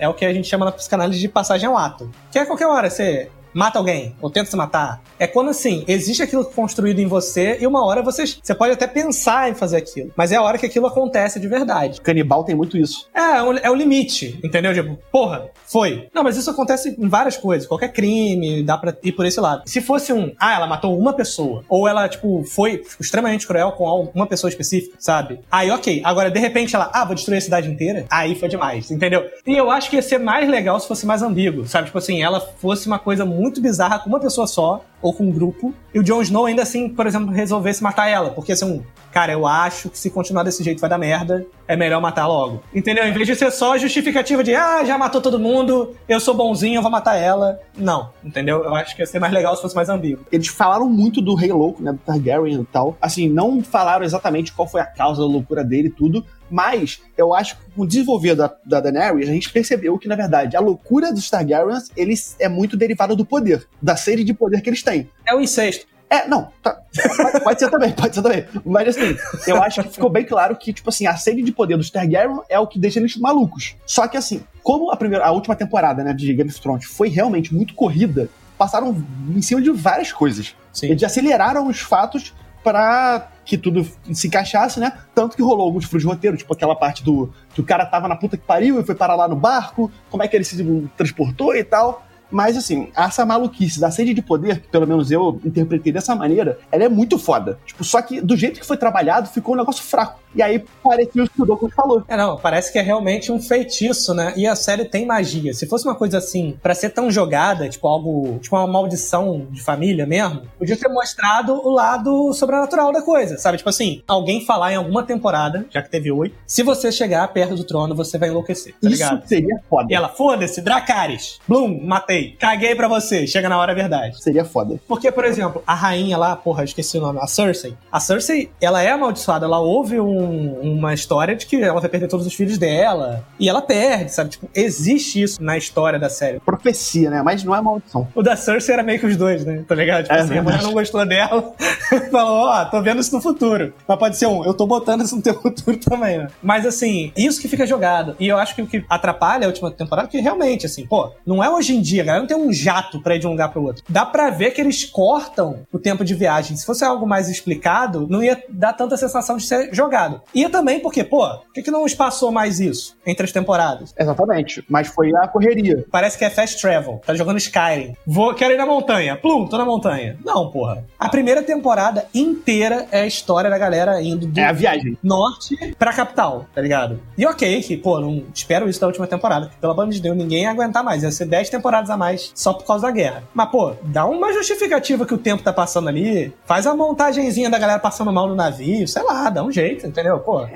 é 0.00 0.08
o 0.08 0.14
que 0.14 0.24
a 0.24 0.32
gente 0.32 0.48
chama 0.48 0.64
na 0.64 0.72
psicanálise 0.72 1.20
de 1.20 1.28
passagem 1.28 1.68
ao 1.68 1.76
ato. 1.76 2.10
Que 2.30 2.38
é 2.38 2.44
qualquer 2.44 2.66
hora 2.66 2.90
você 2.90 3.30
mata 3.58 3.76
alguém 3.76 4.14
ou 4.22 4.30
tenta 4.30 4.48
se 4.48 4.56
matar. 4.56 5.02
É 5.18 5.26
quando 5.26 5.50
assim, 5.50 5.84
existe 5.88 6.22
aquilo 6.22 6.44
construído 6.44 7.00
em 7.00 7.06
você 7.06 7.58
e 7.60 7.66
uma 7.66 7.84
hora 7.84 8.02
você, 8.02 8.24
você 8.24 8.54
pode 8.54 8.72
até 8.72 8.86
pensar 8.86 9.50
em 9.50 9.54
fazer 9.54 9.78
aquilo, 9.78 10.12
mas 10.16 10.30
é 10.30 10.36
a 10.36 10.42
hora 10.42 10.56
que 10.56 10.64
aquilo 10.64 10.86
acontece 10.86 11.40
de 11.40 11.48
verdade. 11.48 12.00
Canibal 12.00 12.44
tem 12.44 12.54
muito 12.54 12.78
isso. 12.78 13.08
É, 13.12 13.20
é, 13.20 13.60
é 13.64 13.70
o 13.70 13.74
limite, 13.74 14.38
entendeu? 14.44 14.72
Tipo, 14.72 14.96
porra, 15.10 15.50
foi. 15.66 16.08
Não, 16.14 16.22
mas 16.22 16.36
isso 16.36 16.48
acontece 16.48 16.94
em 16.96 17.08
várias 17.08 17.36
coisas, 17.36 17.66
qualquer 17.66 17.92
crime, 17.92 18.62
dá 18.62 18.78
pra 18.78 18.94
ir 19.02 19.10
por 19.10 19.26
esse 19.26 19.40
lado. 19.40 19.62
Se 19.66 19.80
fosse 19.80 20.12
um, 20.12 20.32
ah, 20.38 20.54
ela 20.54 20.66
matou 20.68 20.96
uma 20.96 21.12
pessoa, 21.12 21.64
ou 21.68 21.88
ela, 21.88 22.08
tipo, 22.08 22.44
foi 22.44 22.84
extremamente 23.00 23.44
cruel 23.44 23.72
com 23.72 24.08
uma 24.14 24.26
pessoa 24.26 24.48
específica, 24.48 24.94
sabe? 25.00 25.40
Aí, 25.50 25.68
ok. 25.72 26.00
Agora, 26.04 26.30
de 26.30 26.38
repente, 26.38 26.76
ela, 26.76 26.90
ah, 26.94 27.04
vou 27.04 27.16
destruir 27.16 27.38
a 27.38 27.40
cidade 27.40 27.68
inteira? 27.68 28.06
Aí 28.08 28.36
foi 28.36 28.48
demais, 28.48 28.88
entendeu? 28.92 29.28
E 29.44 29.56
eu 29.56 29.68
acho 29.68 29.90
que 29.90 29.96
ia 29.96 30.02
ser 30.02 30.18
mais 30.18 30.48
legal 30.48 30.78
se 30.78 30.86
fosse 30.86 31.04
mais 31.04 31.22
ambíguo, 31.22 31.66
sabe? 31.66 31.86
Tipo 31.86 31.98
assim, 31.98 32.22
ela 32.22 32.40
fosse 32.40 32.86
uma 32.86 33.00
coisa 33.00 33.24
muito 33.24 33.47
muito 33.48 33.60
bizarra 33.62 33.98
com 33.98 34.08
uma 34.08 34.20
pessoa 34.20 34.46
só, 34.46 34.84
ou 35.00 35.12
com 35.12 35.24
um 35.24 35.30
grupo, 35.30 35.72
e 35.94 35.98
o 35.98 36.02
Jon 36.02 36.20
Snow 36.22 36.46
ainda 36.46 36.62
assim, 36.62 36.88
por 36.88 37.06
exemplo, 37.06 37.32
resolvesse 37.32 37.82
matar 37.82 38.08
ela. 38.08 38.30
Porque 38.30 38.52
assim, 38.52 38.84
cara, 39.12 39.32
eu 39.32 39.46
acho 39.46 39.88
que 39.88 39.98
se 39.98 40.10
continuar 40.10 40.42
desse 40.42 40.62
jeito 40.62 40.80
vai 40.80 40.90
dar 40.90 40.98
merda, 40.98 41.46
é 41.66 41.76
melhor 41.76 42.00
matar 42.00 42.26
logo. 42.26 42.62
Entendeu? 42.74 43.06
Em 43.06 43.12
vez 43.12 43.26
de 43.26 43.36
ser 43.36 43.50
só 43.50 43.78
justificativa 43.78 44.42
de, 44.44 44.54
ah, 44.54 44.84
já 44.84 44.98
matou 44.98 45.20
todo 45.20 45.38
mundo, 45.38 45.94
eu 46.08 46.20
sou 46.20 46.34
bonzinho, 46.34 46.78
eu 46.78 46.82
vou 46.82 46.90
matar 46.90 47.16
ela. 47.16 47.58
Não, 47.76 48.10
entendeu? 48.22 48.64
Eu 48.64 48.74
acho 48.74 48.94
que 48.94 49.02
ia 49.02 49.06
ser 49.06 49.18
mais 49.18 49.32
legal 49.32 49.54
se 49.56 49.62
fosse 49.62 49.74
mais 49.74 49.88
ambíguo. 49.88 50.24
Eles 50.30 50.48
falaram 50.48 50.88
muito 50.88 51.22
do 51.22 51.34
Rei 51.34 51.52
Louco, 51.52 51.82
né, 51.82 51.92
do 51.92 51.98
Targaryen 51.98 52.60
e 52.60 52.66
tal. 52.66 52.96
Assim, 53.00 53.28
não 53.28 53.62
falaram 53.62 54.04
exatamente 54.04 54.52
qual 54.52 54.68
foi 54.68 54.80
a 54.80 54.86
causa 54.86 55.22
da 55.22 55.28
loucura 55.28 55.64
dele 55.64 55.88
e 55.88 55.92
tudo, 55.92 56.24
mas 56.50 57.00
eu 57.16 57.34
acho 57.34 57.56
que 57.56 57.70
com 57.74 57.82
o 57.82 57.86
desenvolver 57.86 58.34
da, 58.34 58.54
da 58.64 58.80
Daenerys, 58.80 59.28
a 59.28 59.32
gente 59.32 59.50
percebeu 59.50 59.98
que, 59.98 60.08
na 60.08 60.16
verdade, 60.16 60.56
a 60.56 60.60
loucura 60.60 61.12
dos 61.12 61.28
Targaryens 61.28 61.90
eles 61.96 62.36
é 62.38 62.48
muito 62.48 62.76
derivada 62.76 63.14
do 63.14 63.24
poder, 63.24 63.66
da 63.80 63.96
sede 63.96 64.24
de 64.24 64.34
poder 64.34 64.60
que 64.60 64.70
eles 64.70 64.82
têm. 64.82 65.08
É 65.26 65.34
o 65.34 65.40
incesto. 65.40 65.86
É, 66.10 66.26
não, 66.26 66.50
tá, 66.62 66.80
pode, 67.16 67.44
pode, 67.44 67.60
ser 67.60 67.70
também, 67.70 67.92
pode 67.92 68.14
ser 68.14 68.22
também. 68.22 68.44
Mas 68.64 68.88
assim, 68.88 69.14
eu 69.46 69.62
acho 69.62 69.82
que 69.82 69.90
ficou 69.90 70.08
bem 70.08 70.24
claro 70.24 70.56
que, 70.56 70.72
tipo 70.72 70.88
assim, 70.88 71.06
a 71.06 71.16
sede 71.16 71.42
de 71.42 71.52
poder 71.52 71.76
dos 71.76 71.90
Targaryen 71.90 72.40
é 72.48 72.58
o 72.58 72.66
que 72.66 72.78
deixa 72.78 72.98
eles 72.98 73.16
malucos. 73.18 73.76
Só 73.84 74.08
que 74.08 74.16
assim, 74.16 74.42
como 74.62 74.90
a, 74.90 74.96
primeira, 74.96 75.26
a 75.26 75.30
última 75.30 75.54
temporada, 75.54 76.02
né, 76.02 76.14
de 76.14 76.32
Game 76.32 76.48
of 76.48 76.60
Thrones 76.60 76.86
foi 76.86 77.08
realmente 77.08 77.54
muito 77.54 77.74
corrida, 77.74 78.30
passaram 78.56 79.04
em 79.36 79.42
cima 79.42 79.60
de 79.60 79.70
várias 79.70 80.10
coisas. 80.10 80.56
Sim. 80.72 80.86
Eles 80.86 81.02
aceleraram 81.02 81.68
os 81.68 81.80
fatos 81.80 82.32
para 82.68 83.28
que 83.46 83.56
tudo 83.56 83.82
se 84.12 84.26
encaixasse, 84.26 84.78
né? 84.78 84.92
Tanto 85.14 85.34
que 85.34 85.42
rolou 85.42 85.64
alguns 85.64 85.86
furos 85.86 86.02
de 86.02 86.06
roteiro, 86.06 86.36
tipo 86.36 86.52
aquela 86.52 86.76
parte 86.76 87.02
do 87.02 87.32
que 87.54 87.62
o 87.62 87.64
cara 87.64 87.86
tava 87.86 88.06
na 88.06 88.14
puta 88.14 88.36
que 88.36 88.44
pariu 88.44 88.78
e 88.78 88.84
foi 88.84 88.94
parar 88.94 89.14
lá 89.14 89.26
no 89.26 89.36
barco, 89.36 89.90
como 90.10 90.22
é 90.22 90.28
que 90.28 90.36
ele 90.36 90.44
se 90.44 90.62
transportou 90.94 91.56
e 91.56 91.64
tal. 91.64 92.06
Mas, 92.30 92.56
assim, 92.56 92.88
essa 92.96 93.24
maluquice 93.24 93.80
da 93.80 93.90
sede 93.90 94.14
de 94.14 94.22
poder, 94.22 94.60
que 94.60 94.68
pelo 94.68 94.86
menos 94.86 95.10
eu 95.10 95.40
interpretei 95.44 95.92
dessa 95.92 96.14
maneira, 96.14 96.58
ela 96.70 96.84
é 96.84 96.88
muito 96.88 97.18
foda. 97.18 97.58
Tipo, 97.66 97.84
só 97.84 98.00
que 98.02 98.20
do 98.20 98.36
jeito 98.36 98.60
que 98.60 98.66
foi 98.66 98.76
trabalhado, 98.76 99.28
ficou 99.28 99.54
um 99.54 99.58
negócio 99.58 99.82
fraco. 99.82 100.20
E 100.34 100.42
aí 100.42 100.62
parecia 100.82 101.24
o 101.24 101.28
que 101.28 101.42
o 101.42 101.46
Douglas 101.46 101.72
falou. 101.74 102.02
É, 102.06 102.16
não, 102.16 102.36
parece 102.36 102.72
que 102.72 102.78
é 102.78 102.82
realmente 102.82 103.32
um 103.32 103.40
feitiço, 103.40 104.12
né? 104.12 104.34
E 104.36 104.46
a 104.46 104.54
série 104.54 104.84
tem 104.84 105.06
magia. 105.06 105.54
Se 105.54 105.66
fosse 105.66 105.86
uma 105.86 105.94
coisa 105.94 106.18
assim, 106.18 106.56
para 106.62 106.74
ser 106.74 106.90
tão 106.90 107.10
jogada, 107.10 107.68
tipo 107.68 107.88
algo, 107.88 108.38
tipo 108.38 108.54
uma 108.54 108.66
maldição 108.66 109.46
de 109.50 109.62
família 109.62 110.06
mesmo, 110.06 110.42
podia 110.58 110.76
ter 110.76 110.88
mostrado 110.88 111.54
o 111.54 111.70
lado 111.70 112.32
sobrenatural 112.34 112.92
da 112.92 113.02
coisa, 113.02 113.38
sabe? 113.38 113.58
Tipo 113.58 113.70
assim, 113.70 114.02
alguém 114.06 114.44
falar 114.44 114.72
em 114.72 114.76
alguma 114.76 115.02
temporada, 115.02 115.66
já 115.70 115.82
que 115.82 115.90
teve 115.90 116.12
oito, 116.12 116.36
se 116.46 116.62
você 116.62 116.92
chegar 116.92 117.26
perto 117.28 117.54
do 117.54 117.64
trono, 117.64 117.94
você 117.94 118.18
vai 118.18 118.28
enlouquecer, 118.28 118.74
tá 118.74 118.88
Isso 118.88 118.90
ligado? 118.90 119.26
seria 119.26 119.60
foda. 119.68 119.86
E 119.90 119.94
ela, 119.94 120.08
foda-se, 120.08 120.60
Dracarys, 120.60 121.40
Bloom, 121.48 121.80
matei, 121.84 122.17
caguei 122.38 122.74
pra 122.74 122.88
você, 122.88 123.26
chega 123.26 123.48
na 123.48 123.58
hora 123.58 123.72
é 123.72 123.74
verdade. 123.74 124.22
Seria 124.22 124.44
foda. 124.44 124.78
Porque, 124.86 125.10
por 125.10 125.24
exemplo, 125.24 125.62
a 125.66 125.74
rainha 125.74 126.16
lá, 126.16 126.36
porra, 126.36 126.64
esqueci 126.64 126.98
o 126.98 127.00
nome, 127.00 127.18
a 127.20 127.26
Cersei. 127.26 127.74
A 127.90 128.00
Cersei, 128.00 128.50
ela 128.60 128.82
é 128.82 128.90
amaldiçoada, 128.90 129.46
ela 129.46 129.60
ouve 129.60 130.00
um 130.00 130.38
uma 130.62 130.94
história 130.94 131.34
de 131.34 131.46
que 131.46 131.56
ela 131.56 131.80
vai 131.80 131.88
perder 131.88 132.08
todos 132.08 132.26
os 132.26 132.34
filhos 132.34 132.58
dela. 132.58 133.24
E 133.38 133.48
ela 133.48 133.62
perde, 133.62 134.12
sabe? 134.12 134.30
Tipo, 134.30 134.48
existe 134.54 135.22
isso 135.22 135.42
na 135.42 135.56
história 135.56 135.98
da 135.98 136.08
série. 136.08 136.40
Profecia, 136.40 137.10
né? 137.10 137.22
Mas 137.22 137.44
não 137.44 137.54
é 137.54 137.60
maldição. 137.60 138.08
O 138.14 138.22
da 138.22 138.36
Cersei 138.36 138.74
era 138.74 138.82
meio 138.82 138.98
que 138.98 139.06
os 139.06 139.16
dois, 139.16 139.44
né? 139.44 139.64
Tá 139.66 139.74
ligado? 139.74 140.04
Tipo 140.04 140.14
é, 140.14 140.20
assim, 140.20 140.38
a 140.38 140.42
mulher 140.42 140.62
não 140.62 140.72
gostou 140.72 141.04
dela. 141.06 141.52
falou, 142.10 142.46
ó, 142.46 142.62
oh, 142.62 142.70
tô 142.70 142.82
vendo 142.82 143.00
isso 143.00 143.14
no 143.14 143.20
futuro. 143.20 143.72
Mas 143.86 143.98
pode 143.98 144.16
ser 144.16 144.26
um, 144.26 144.44
eu 144.44 144.54
tô 144.54 144.66
botando 144.66 145.02
isso 145.02 145.16
no 145.16 145.22
teu 145.22 145.34
futuro 145.40 145.76
também, 145.78 146.18
né? 146.18 146.28
Mas 146.42 146.66
assim, 146.66 147.12
isso 147.16 147.40
que 147.40 147.48
fica 147.48 147.66
jogado. 147.66 148.16
E 148.18 148.28
eu 148.28 148.36
acho 148.36 148.54
que 148.54 148.62
o 148.62 148.66
que 148.66 148.84
atrapalha 148.88 149.46
a 149.46 149.48
última 149.48 149.70
temporada, 149.70 150.08
é 150.08 150.10
que 150.10 150.20
realmente, 150.20 150.66
assim, 150.66 150.86
pô, 150.86 151.12
não 151.26 151.42
é 151.42 151.50
hoje 151.50 151.74
em 151.74 151.80
dia, 151.80 152.04
galera, 152.08 152.20
não 152.20 152.26
tem 152.26 152.36
um 152.36 152.52
jato 152.52 153.00
pra 153.00 153.16
ir 153.16 153.18
de 153.18 153.26
um 153.26 153.30
lugar 153.30 153.50
pro 153.50 153.62
outro. 153.62 153.84
Dá 153.88 154.04
pra 154.04 154.30
ver 154.30 154.50
que 154.50 154.60
eles 154.60 154.84
cortam 154.84 155.60
o 155.72 155.78
tempo 155.78 156.04
de 156.04 156.14
viagem. 156.14 156.56
Se 156.56 156.66
fosse 156.66 156.84
algo 156.84 157.06
mais 157.06 157.28
explicado, 157.28 158.06
não 158.08 158.22
ia 158.22 158.42
dar 158.48 158.72
tanta 158.72 158.96
sensação 158.96 159.36
de 159.36 159.44
ser 159.44 159.74
jogado. 159.74 160.20
E 160.34 160.48
também 160.48 160.80
porque, 160.80 161.04
pô, 161.04 161.28
por 161.28 161.52
que, 161.52 161.62
que 161.62 161.70
não 161.70 161.86
espaçou 161.86 162.30
mais 162.32 162.60
isso 162.60 162.96
entre 163.06 163.24
as 163.24 163.32
temporadas? 163.32 163.94
Exatamente, 163.98 164.64
mas 164.68 164.88
foi 164.88 165.14
a 165.14 165.28
correria. 165.28 165.84
Parece 165.90 166.16
que 166.16 166.24
é 166.24 166.30
fast 166.30 166.60
travel, 166.60 167.00
tá 167.04 167.14
jogando 167.14 167.38
Skyrim. 167.38 167.94
Vou, 168.06 168.34
quero 168.34 168.54
ir 168.54 168.56
na 168.56 168.66
montanha. 168.66 169.16
Plum, 169.16 169.46
tô 169.46 169.58
na 169.58 169.64
montanha. 169.64 170.16
Não, 170.24 170.50
porra. 170.50 170.84
A 170.98 171.08
primeira 171.08 171.42
temporada 171.42 172.06
inteira 172.14 172.86
é 172.90 173.02
a 173.02 173.06
história 173.06 173.50
da 173.50 173.58
galera 173.58 174.00
indo 174.02 174.26
do 174.26 174.38
é 174.38 174.44
a 174.44 174.52
viagem. 174.52 174.96
norte 175.02 175.56
pra 175.78 175.92
capital, 175.92 176.46
tá 176.54 176.60
ligado? 176.60 177.00
E 177.16 177.26
ok, 177.26 177.62
que, 177.62 177.76
pô, 177.76 178.00
não 178.00 178.24
espero 178.34 178.68
isso 178.68 178.80
da 178.80 178.86
última 178.86 179.06
temporada, 179.06 179.50
pelo 179.60 179.72
amor 179.72 179.88
de 179.88 180.00
Deus, 180.00 180.16
ninguém 180.16 180.42
ia 180.42 180.50
aguentar 180.50 180.82
mais. 180.82 181.02
Ia 181.02 181.10
ser 181.10 181.26
10 181.26 181.50
temporadas 181.50 181.90
a 181.90 181.96
mais 181.98 182.32
só 182.34 182.52
por 182.52 182.64
causa 182.64 182.86
da 182.86 182.92
guerra. 182.92 183.24
Mas, 183.34 183.50
pô, 183.50 183.72
dá 183.82 184.06
uma 184.06 184.32
justificativa 184.32 185.04
que 185.04 185.14
o 185.14 185.18
tempo 185.18 185.42
tá 185.42 185.52
passando 185.52 185.88
ali, 185.88 186.32
faz 186.46 186.66
a 186.66 186.74
montagenzinha 186.74 187.50
da 187.50 187.58
galera 187.58 187.78
passando 187.78 188.12
mal 188.12 188.28
no 188.28 188.34
navio, 188.34 188.86
sei 188.86 189.02
lá, 189.02 189.28
dá 189.28 189.42
um 189.42 189.52
jeito, 189.52 189.86
entendeu? 189.86 190.18
Pô, 190.20 190.46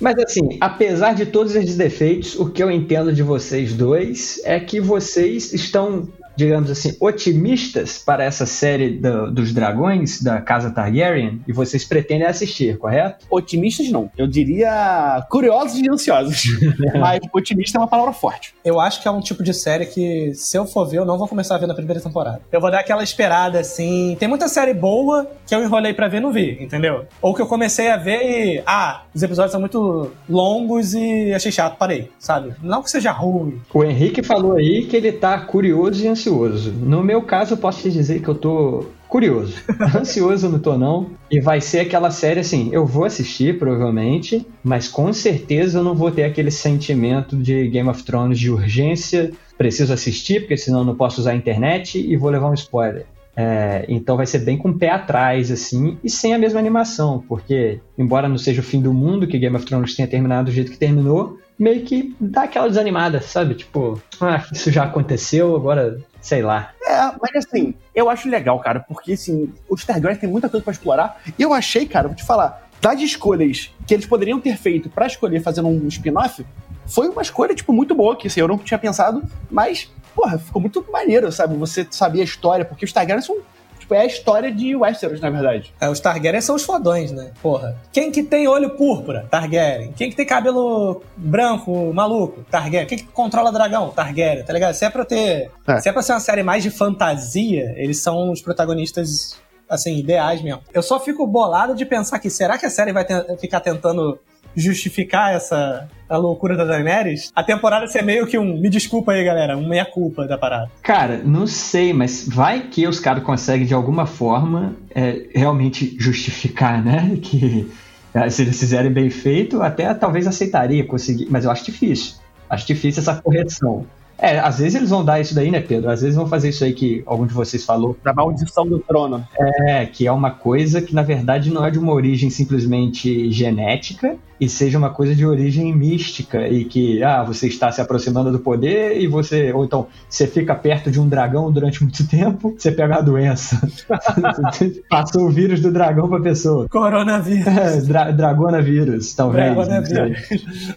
mas 0.00 0.18
assim, 0.18 0.58
apesar 0.60 1.14
de 1.14 1.26
todos 1.26 1.54
esses 1.56 1.76
defeitos, 1.76 2.38
o 2.38 2.50
que 2.50 2.62
eu 2.62 2.70
entendo 2.70 3.12
de 3.12 3.22
vocês 3.22 3.72
dois 3.72 4.40
é 4.44 4.60
que 4.60 4.80
vocês 4.80 5.52
estão 5.52 6.08
digamos 6.36 6.70
assim, 6.70 6.94
otimistas 7.00 7.98
para 7.98 8.22
essa 8.22 8.44
série 8.44 8.90
do, 8.90 9.32
dos 9.32 9.52
dragões 9.52 10.22
da 10.22 10.40
Casa 10.40 10.70
Targaryen 10.70 11.40
e 11.48 11.52
vocês 11.52 11.84
pretendem 11.84 12.26
assistir, 12.26 12.76
correto? 12.78 13.24
Otimistas 13.30 13.88
não. 13.90 14.10
Eu 14.16 14.26
diria 14.26 15.26
curiosos 15.30 15.78
e 15.80 15.88
ansiosos. 15.88 16.44
Mas 17.00 17.20
otimista 17.32 17.78
é 17.78 17.80
uma 17.80 17.88
palavra 17.88 18.12
forte. 18.12 18.54
Eu 18.64 18.78
acho 18.78 19.00
que 19.00 19.08
é 19.08 19.10
um 19.10 19.20
tipo 19.20 19.42
de 19.42 19.54
série 19.54 19.86
que, 19.86 20.34
se 20.34 20.56
eu 20.56 20.66
for 20.66 20.84
ver, 20.86 20.98
eu 20.98 21.06
não 21.06 21.16
vou 21.16 21.26
começar 21.26 21.54
a 21.54 21.58
ver 21.58 21.66
na 21.66 21.74
primeira 21.74 22.00
temporada. 22.00 22.40
Eu 22.52 22.60
vou 22.60 22.70
dar 22.70 22.80
aquela 22.80 23.02
esperada 23.02 23.58
assim. 23.58 24.16
Tem 24.18 24.28
muita 24.28 24.48
série 24.48 24.74
boa 24.74 25.30
que 25.46 25.54
eu 25.54 25.62
enrolei 25.62 25.94
para 25.94 26.08
ver 26.08 26.18
e 26.18 26.20
não 26.20 26.32
vi, 26.32 26.62
entendeu? 26.62 27.06
Ou 27.22 27.34
que 27.34 27.40
eu 27.40 27.46
comecei 27.46 27.90
a 27.90 27.96
ver 27.96 28.22
e. 28.22 28.62
Ah, 28.66 29.04
os 29.14 29.22
episódios 29.22 29.52
são 29.52 29.60
muito 29.60 30.10
longos 30.28 30.92
e 30.94 31.32
achei 31.32 31.50
chato, 31.50 31.78
parei, 31.78 32.10
sabe? 32.18 32.54
Não 32.62 32.82
que 32.82 32.90
seja 32.90 33.10
ruim. 33.10 33.60
O 33.72 33.82
Henrique 33.82 34.22
falou 34.22 34.56
aí 34.56 34.84
que 34.86 34.96
ele 34.96 35.12
tá 35.12 35.38
curioso 35.40 36.04
e 36.04 36.08
ansioso 36.08 36.25
ansioso. 36.26 36.72
No 36.72 37.02
meu 37.02 37.22
caso, 37.22 37.54
eu 37.54 37.58
posso 37.58 37.82
te 37.82 37.90
dizer 37.90 38.20
que 38.20 38.28
eu 38.28 38.34
tô 38.34 38.86
curioso. 39.08 39.54
Ansioso 39.94 40.48
não 40.48 40.58
tô 40.58 40.76
não. 40.76 41.10
E 41.30 41.40
vai 41.40 41.60
ser 41.60 41.80
aquela 41.80 42.10
série 42.10 42.40
assim, 42.40 42.70
eu 42.72 42.84
vou 42.84 43.04
assistir 43.04 43.58
provavelmente, 43.58 44.44
mas 44.62 44.88
com 44.88 45.12
certeza 45.12 45.78
eu 45.78 45.84
não 45.84 45.94
vou 45.94 46.10
ter 46.10 46.24
aquele 46.24 46.50
sentimento 46.50 47.36
de 47.36 47.68
Game 47.68 47.88
of 47.88 48.02
Thrones 48.02 48.38
de 48.38 48.50
urgência, 48.50 49.30
preciso 49.56 49.92
assistir 49.92 50.40
porque 50.40 50.56
senão 50.56 50.80
eu 50.80 50.84
não 50.84 50.96
posso 50.96 51.20
usar 51.20 51.32
a 51.32 51.36
internet 51.36 51.98
e 51.98 52.16
vou 52.16 52.30
levar 52.30 52.50
um 52.50 52.54
spoiler. 52.54 53.06
É, 53.38 53.84
então 53.86 54.16
vai 54.16 54.26
ser 54.26 54.38
bem 54.38 54.56
com 54.56 54.70
o 54.70 54.78
pé 54.78 54.88
atrás, 54.88 55.50
assim, 55.50 55.98
e 56.02 56.08
sem 56.08 56.32
a 56.32 56.38
mesma 56.38 56.58
animação, 56.58 57.22
porque, 57.28 57.80
embora 57.98 58.30
não 58.30 58.38
seja 58.38 58.62
o 58.62 58.64
fim 58.64 58.80
do 58.80 58.94
mundo 58.94 59.26
que 59.26 59.38
Game 59.38 59.54
of 59.54 59.66
Thrones 59.66 59.94
tenha 59.94 60.08
terminado 60.08 60.46
do 60.46 60.54
jeito 60.54 60.70
que 60.70 60.78
terminou, 60.78 61.38
meio 61.58 61.82
que 61.82 62.14
dá 62.18 62.44
aquela 62.44 62.68
desanimada, 62.68 63.20
sabe? 63.20 63.54
Tipo, 63.54 64.00
ah, 64.20 64.42
isso 64.52 64.70
já 64.70 64.84
aconteceu, 64.84 65.54
agora 65.54 65.98
sei 66.26 66.42
lá. 66.42 66.72
É, 66.84 66.96
mas 67.22 67.46
assim, 67.46 67.72
eu 67.94 68.10
acho 68.10 68.28
legal, 68.28 68.58
cara, 68.58 68.80
porque 68.80 69.12
assim, 69.12 69.52
os 69.70 69.84
Targaryen 69.84 70.18
tem 70.18 70.28
muita 70.28 70.48
coisa 70.48 70.64
para 70.64 70.72
explorar. 70.72 71.22
E 71.38 71.40
eu 71.40 71.54
achei, 71.54 71.86
cara, 71.86 72.08
vou 72.08 72.16
te 72.16 72.24
falar, 72.24 72.68
das 72.80 73.00
escolhas 73.00 73.72
que 73.86 73.94
eles 73.94 74.06
poderiam 74.06 74.40
ter 74.40 74.56
feito 74.56 74.90
para 74.90 75.06
escolher 75.06 75.40
fazendo 75.40 75.68
um 75.68 75.86
spin-off, 75.86 76.44
foi 76.84 77.08
uma 77.08 77.22
escolha, 77.22 77.54
tipo, 77.54 77.72
muito 77.72 77.94
boa, 77.94 78.16
que 78.16 78.26
assim, 78.26 78.40
eu 78.40 78.48
não 78.48 78.58
tinha 78.58 78.76
pensado, 78.76 79.22
mas, 79.48 79.88
porra, 80.16 80.36
ficou 80.36 80.60
muito 80.60 80.84
maneiro, 80.90 81.30
sabe? 81.30 81.56
Você 81.58 81.86
sabia 81.92 82.22
a 82.22 82.24
história, 82.24 82.64
porque 82.64 82.84
os 82.84 82.92
Targaryen 82.92 83.22
são 83.22 83.38
Tipo, 83.86 83.94
é 83.94 84.00
a 84.00 84.06
história 84.06 84.50
de 84.50 84.74
Westeros, 84.74 85.20
na 85.20 85.30
verdade. 85.30 85.72
É, 85.80 85.88
os 85.88 86.00
Targaryen 86.00 86.40
são 86.40 86.56
os 86.56 86.64
fodões, 86.64 87.12
né? 87.12 87.30
Porra. 87.40 87.76
Quem 87.92 88.10
que 88.10 88.24
tem 88.24 88.48
olho 88.48 88.70
púrpura? 88.70 89.28
Targaryen. 89.30 89.92
Quem 89.92 90.10
que 90.10 90.16
tem 90.16 90.26
cabelo 90.26 91.02
branco, 91.16 91.92
maluco? 91.94 92.44
Targaryen. 92.50 92.86
Quem 92.86 92.98
que 92.98 93.04
controla 93.04 93.52
dragão? 93.52 93.90
Targaryen, 93.90 94.42
tá 94.42 94.52
ligado? 94.52 94.74
Se 94.74 94.84
é 94.84 94.90
pra 94.90 95.04
ter. 95.04 95.52
É. 95.68 95.80
Se 95.80 95.88
é 95.88 95.92
pra 95.92 96.02
ser 96.02 96.14
uma 96.14 96.20
série 96.20 96.42
mais 96.42 96.64
de 96.64 96.70
fantasia, 96.70 97.72
eles 97.76 97.98
são 97.98 98.32
os 98.32 98.42
protagonistas 98.42 99.40
assim, 99.68 99.98
ideais 99.98 100.42
mesmo. 100.42 100.60
Eu 100.72 100.82
só 100.82 100.98
fico 101.00 101.26
bolado 101.26 101.74
de 101.74 101.84
pensar 101.84 102.18
que 102.18 102.30
será 102.30 102.58
que 102.58 102.66
a 102.66 102.70
série 102.70 102.92
vai 102.92 103.04
te 103.04 103.14
ficar 103.38 103.60
tentando 103.60 104.18
justificar 104.56 105.34
essa 105.34 105.88
a 106.08 106.16
loucura 106.16 106.56
da 106.56 106.64
Daenerys, 106.64 107.30
a 107.34 107.42
temporada 107.42 107.86
ser 107.88 108.02
meio 108.02 108.26
que 108.26 108.38
um 108.38 108.58
me 108.58 108.70
desculpa 108.70 109.12
aí, 109.12 109.24
galera, 109.24 109.56
um 109.56 109.68
meia-culpa 109.68 110.26
da 110.26 110.38
parada. 110.38 110.70
Cara, 110.82 111.18
não 111.18 111.46
sei, 111.46 111.92
mas 111.92 112.26
vai 112.26 112.68
que 112.68 112.86
os 112.86 112.98
caras 113.00 113.22
conseguem 113.22 113.66
de 113.66 113.74
alguma 113.74 114.06
forma 114.06 114.76
é, 114.94 115.26
realmente 115.34 115.96
justificar, 115.98 116.82
né? 116.82 117.18
Que 117.26 117.68
é, 118.14 118.30
se 118.30 118.42
eles 118.42 118.58
fizerem 118.58 118.90
bem 118.90 119.10
feito, 119.10 119.60
até 119.62 119.92
talvez 119.92 120.26
aceitaria 120.26 120.84
conseguir, 120.86 121.26
mas 121.28 121.44
eu 121.44 121.50
acho 121.50 121.64
difícil. 121.64 122.14
Acho 122.48 122.66
difícil 122.66 123.02
essa 123.02 123.20
correção. 123.20 123.84
É, 124.18 124.38
às 124.38 124.58
vezes 124.58 124.74
eles 124.74 124.90
vão 124.90 125.04
dar 125.04 125.20
isso 125.20 125.34
daí, 125.34 125.50
né, 125.50 125.60
Pedro? 125.60 125.90
Às 125.90 126.00
vezes 126.00 126.16
vão 126.16 126.26
fazer 126.26 126.48
isso 126.48 126.64
aí 126.64 126.72
que 126.72 127.02
algum 127.06 127.26
de 127.26 127.34
vocês 127.34 127.64
falou. 127.64 127.96
Da 128.02 128.12
maldição 128.12 128.66
do 128.66 128.78
trono. 128.78 129.26
É, 129.38 129.86
que 129.86 130.06
é 130.06 130.12
uma 130.12 130.30
coisa 130.30 130.80
que 130.80 130.94
na 130.94 131.02
verdade 131.02 131.50
não 131.50 131.64
é 131.64 131.70
de 131.70 131.78
uma 131.78 131.92
origem 131.92 132.30
simplesmente 132.30 133.30
genética, 133.30 134.16
e 134.40 134.48
seja 134.48 134.76
uma 134.78 134.90
coisa 134.90 135.14
de 135.14 135.24
origem 135.24 135.74
mística 135.74 136.46
e 136.46 136.64
que 136.64 137.02
ah, 137.02 137.22
você 137.22 137.48
está 137.48 137.72
se 137.72 137.80
aproximando 137.80 138.30
do 138.30 138.38
poder 138.38 139.00
e 139.00 139.06
você 139.06 139.52
ou 139.52 139.64
então 139.64 139.86
você 140.08 140.26
fica 140.26 140.54
perto 140.54 140.90
de 140.90 141.00
um 141.00 141.08
dragão 141.08 141.50
durante 141.50 141.82
muito 141.82 142.06
tempo, 142.08 142.54
você 142.56 142.70
pega 142.70 142.96
a 142.96 143.00
doença. 143.00 143.60
Passou 144.88 145.26
o 145.26 145.30
vírus 145.30 145.60
do 145.60 145.72
dragão 145.72 146.08
para 146.08 146.20
pessoa. 146.20 146.68
Coronavírus. 146.68 147.46
É, 147.46 147.80
dra 147.80 148.10
dragonavírus, 148.10 149.14
talvez. 149.14 149.54
Dragonavírus. 149.54 150.28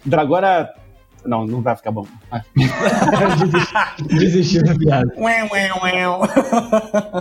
Dragona 0.04 0.68
não, 1.24 1.46
não 1.46 1.60
vai 1.60 1.76
ficar 1.76 1.90
bom. 1.90 2.06
Desistiu 4.06 4.62
da 4.62 4.74
piada. 4.74 5.12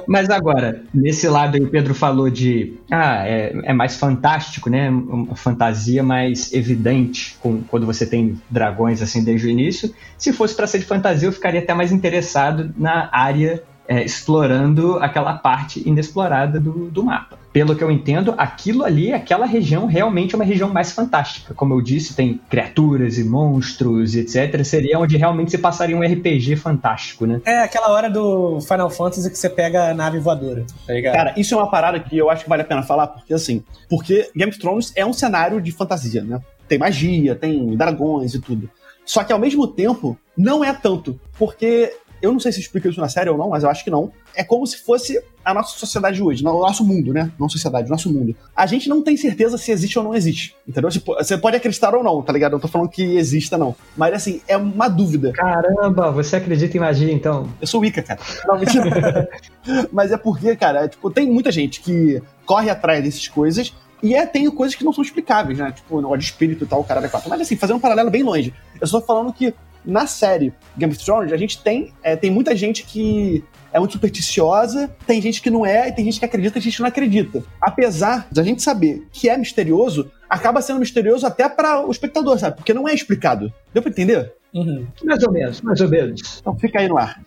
Mas 0.08 0.30
agora, 0.30 0.84
nesse 0.94 1.28
lado 1.28 1.56
aí 1.56 1.64
o 1.64 1.70
Pedro 1.70 1.94
falou 1.94 2.30
de. 2.30 2.74
Ah, 2.92 3.28
é, 3.28 3.54
é 3.64 3.74
mais 3.74 3.98
fantástico, 3.98 4.70
né? 4.70 4.90
Uma 4.90 5.36
fantasia 5.36 6.04
mais 6.04 6.54
evidente 6.54 7.38
com, 7.40 7.62
quando 7.64 7.86
você 7.86 8.06
tem 8.06 8.40
dragões 8.50 9.02
assim 9.02 9.24
desde 9.24 9.48
o 9.48 9.50
início. 9.50 9.94
Se 10.18 10.34
fosse 10.34 10.56
para 10.56 10.68
ser 10.68 10.80
de 10.80 10.86
fantasia, 10.86 11.28
eu 11.28 11.34
ficaria 11.34 11.60
até 11.60 11.74
mais 11.74 11.92
interessado 11.92 12.74
na 12.78 13.10
área 13.12 13.64
é, 13.90 14.04
explorando 14.04 15.00
aquela 15.00 15.34
parte 15.34 15.82
inexplorada 15.84 16.60
do, 16.60 16.92
do 16.92 17.04
mapa. 17.04 17.40
Pelo 17.52 17.76
que 17.76 17.84
eu 17.84 17.90
entendo, 17.90 18.36
aquilo 18.38 18.84
ali, 18.86 19.12
aquela 19.12 19.48
região, 19.48 19.88
realmente 19.88 20.36
é 20.36 20.38
uma 20.38 20.46
região 20.46 20.70
mais 20.70 20.92
fantástica. 20.92 21.56
Como 21.56 21.74
eu 21.74 21.82
disse, 21.82 22.16
tem 22.16 22.40
criaturas 22.48 23.18
e 23.18 23.24
monstros, 23.24 24.16
etc. 24.16 24.64
Seria 24.64 25.00
onde 25.00 25.18
realmente 25.18 25.50
você 25.50 25.58
passaria 25.58 25.98
um 25.98 26.04
RPG 26.04 26.56
fantástico, 26.58 27.26
né? 27.26 27.42
É 27.44 27.64
aquela 27.64 27.90
hora 27.90 28.12
do 28.12 28.62
Final 28.62 28.92
Fantasy 28.92 29.28
que 29.28 29.38
você 29.38 29.50
pega 29.50 29.90
a 29.90 29.94
nave 29.96 30.20
voadora, 30.20 30.64
tá 30.86 30.94
ligado? 30.94 31.16
Cara, 31.16 31.34
isso 31.36 31.56
é 31.56 31.58
uma 31.58 31.72
parada 31.72 32.00
que 32.00 32.16
eu 32.16 32.30
acho 32.30 32.44
que 32.44 32.50
vale 32.50 32.62
a 32.62 32.66
pena 32.66 32.84
falar, 32.84 33.08
porque 33.08 33.34
assim, 33.34 33.64
porque 33.90 34.30
Game 34.36 34.52
of 34.52 34.60
Thrones 34.60 34.94
é 34.96 35.04
um 35.04 35.14
cenário 35.14 35.60
de 35.60 35.72
fantasia, 35.72 36.24
né? 36.24 36.40
Tem 36.68 36.78
magia, 36.78 37.34
tem 37.34 37.76
dragões 37.76 38.36
e 38.36 38.40
tudo. 38.40 38.70
Só 39.04 39.24
que 39.24 39.34
ao 39.34 39.40
mesmo 39.40 39.66
tempo, 39.66 40.16
não 40.38 40.64
é 40.64 40.72
tanto, 40.72 41.20
porque 41.40 41.92
eu 42.22 42.32
não 42.32 42.40
sei 42.40 42.52
se 42.52 42.60
explica 42.60 42.90
isso 42.90 43.00
na 43.00 43.10
série 43.10 43.30
ou 43.30 43.38
não, 43.38 43.50
mas 43.50 43.64
eu 43.64 43.70
acho 43.70 43.84
que 43.84 43.90
não. 43.90 44.12
É 44.36 44.44
como 44.44 44.66
se 44.66 44.78
fosse 44.78 45.22
a 45.44 45.54
nossa 45.54 45.78
sociedade 45.78 46.22
hoje, 46.22 46.46
o 46.46 46.60
nosso 46.60 46.86
mundo, 46.86 47.14
né? 47.14 47.32
Não 47.40 47.50
sociedade, 47.50 47.88
o 47.88 47.92
nosso 47.92 48.12
mundo. 48.12 48.36
A 48.56 48.66
gente 48.66 48.90
não 48.90 49.02
tem 49.02 49.18
certeza 49.18 49.58
se 49.58 49.72
existe 49.72 49.98
ou 49.98 50.06
não 50.06 50.14
existe, 50.14 50.56
entendeu? 50.68 50.90
Você 50.92 51.38
pode 51.38 51.58
acreditar 51.58 51.96
ou 51.96 52.04
não, 52.04 52.22
tá 52.22 52.34
ligado? 52.34 52.54
Eu 52.54 52.56
não 52.56 52.62
tô 52.62 52.68
falando 52.68 52.90
que 52.90 53.18
exista, 53.18 53.58
não. 53.58 53.76
Mas, 53.98 54.14
assim, 54.14 54.42
é 54.48 54.58
uma 54.58 54.88
dúvida. 54.88 55.32
Caramba, 55.32 56.12
você 56.12 56.36
acredita 56.36 56.76
em 56.78 56.80
magia, 56.80 57.12
então? 57.12 57.50
Eu 57.60 57.68
sou 57.68 57.82
Wicca, 57.82 58.04
cara. 58.04 58.20
Não, 58.46 58.60
mentira. 58.60 59.30
mas 59.92 60.12
é 60.12 60.18
porque, 60.18 60.56
cara, 60.56 60.86
é, 60.86 60.88
tipo, 60.88 61.10
tem 61.10 61.30
muita 61.30 61.52
gente 61.52 61.82
que 61.82 62.22
corre 62.46 62.70
atrás 62.70 63.04
dessas 63.04 63.28
coisas, 63.28 63.74
e 64.02 64.16
é, 64.16 64.26
tem 64.26 64.50
coisas 64.50 64.76
que 64.76 64.84
não 64.84 64.94
são 64.94 65.04
explicáveis, 65.04 65.58
né? 65.58 65.72
Tipo, 65.72 65.98
o 65.98 66.02
negócio 66.02 66.20
de 66.20 66.26
espírito 66.26 66.64
e 66.64 66.68
tal, 66.68 66.80
o 66.80 66.84
cara 66.84 67.06
é 67.06 67.10
quatro. 67.10 67.30
Mas 67.30 67.42
assim, 67.42 67.56
fazendo 67.56 67.78
um 67.78 67.82
paralelo 67.82 68.10
bem 68.10 68.24
longe. 68.24 68.54
Eu 68.80 68.88
só 68.88 69.00
tô 69.00 69.06
falando 69.06 69.34
que 69.34 69.54
na 69.86 70.08
série 70.08 70.54
Game 70.78 70.94
of 70.94 71.04
Thrones, 71.04 71.32
a 71.32 71.38
gente 71.38 71.62
tem, 71.62 71.94
é, 72.04 72.16
tem 72.16 72.30
muita 72.30 72.56
gente 72.56 72.84
que 72.84 73.44
é 73.72 73.80
muito 73.80 73.94
supersticiosa, 73.94 74.90
tem 75.06 75.22
gente 75.22 75.42
que 75.42 75.50
não 75.50 75.66
é, 75.66 75.90
e 75.90 75.92
tem 75.92 76.06
gente 76.06 76.20
que 76.20 76.26
acredita 76.26 76.58
e 76.58 76.62
gente 76.62 76.76
que 76.76 76.82
não 76.82 76.90
acredita. 76.90 77.44
Apesar 77.62 78.28
de 78.32 78.40
a 78.40 78.44
gente 78.44 78.62
saber 78.62 79.08
que 79.12 79.30
é 79.30 79.38
misterioso, 79.38 80.12
acaba 80.30 80.62
sendo 80.62 80.80
misterioso 80.80 81.26
até 81.26 81.48
para 81.48 81.86
o 81.86 81.92
espectador, 81.92 82.38
sabe? 82.40 82.58
Porque 82.58 82.74
não 82.74 82.88
é 82.88 82.94
explicado. 82.94 83.54
Deu 83.74 83.82
pra 83.82 83.92
entender? 83.92 84.34
Uhum. 84.54 84.88
Mais 85.04 85.24
ou 85.24 85.32
menos, 85.32 85.62
mais 85.62 85.82
ou 85.82 85.90
menos. 85.90 86.40
Então 86.40 86.58
fica 86.58 86.80
aí 86.80 86.88
no 86.88 86.98
ar. 86.98 87.22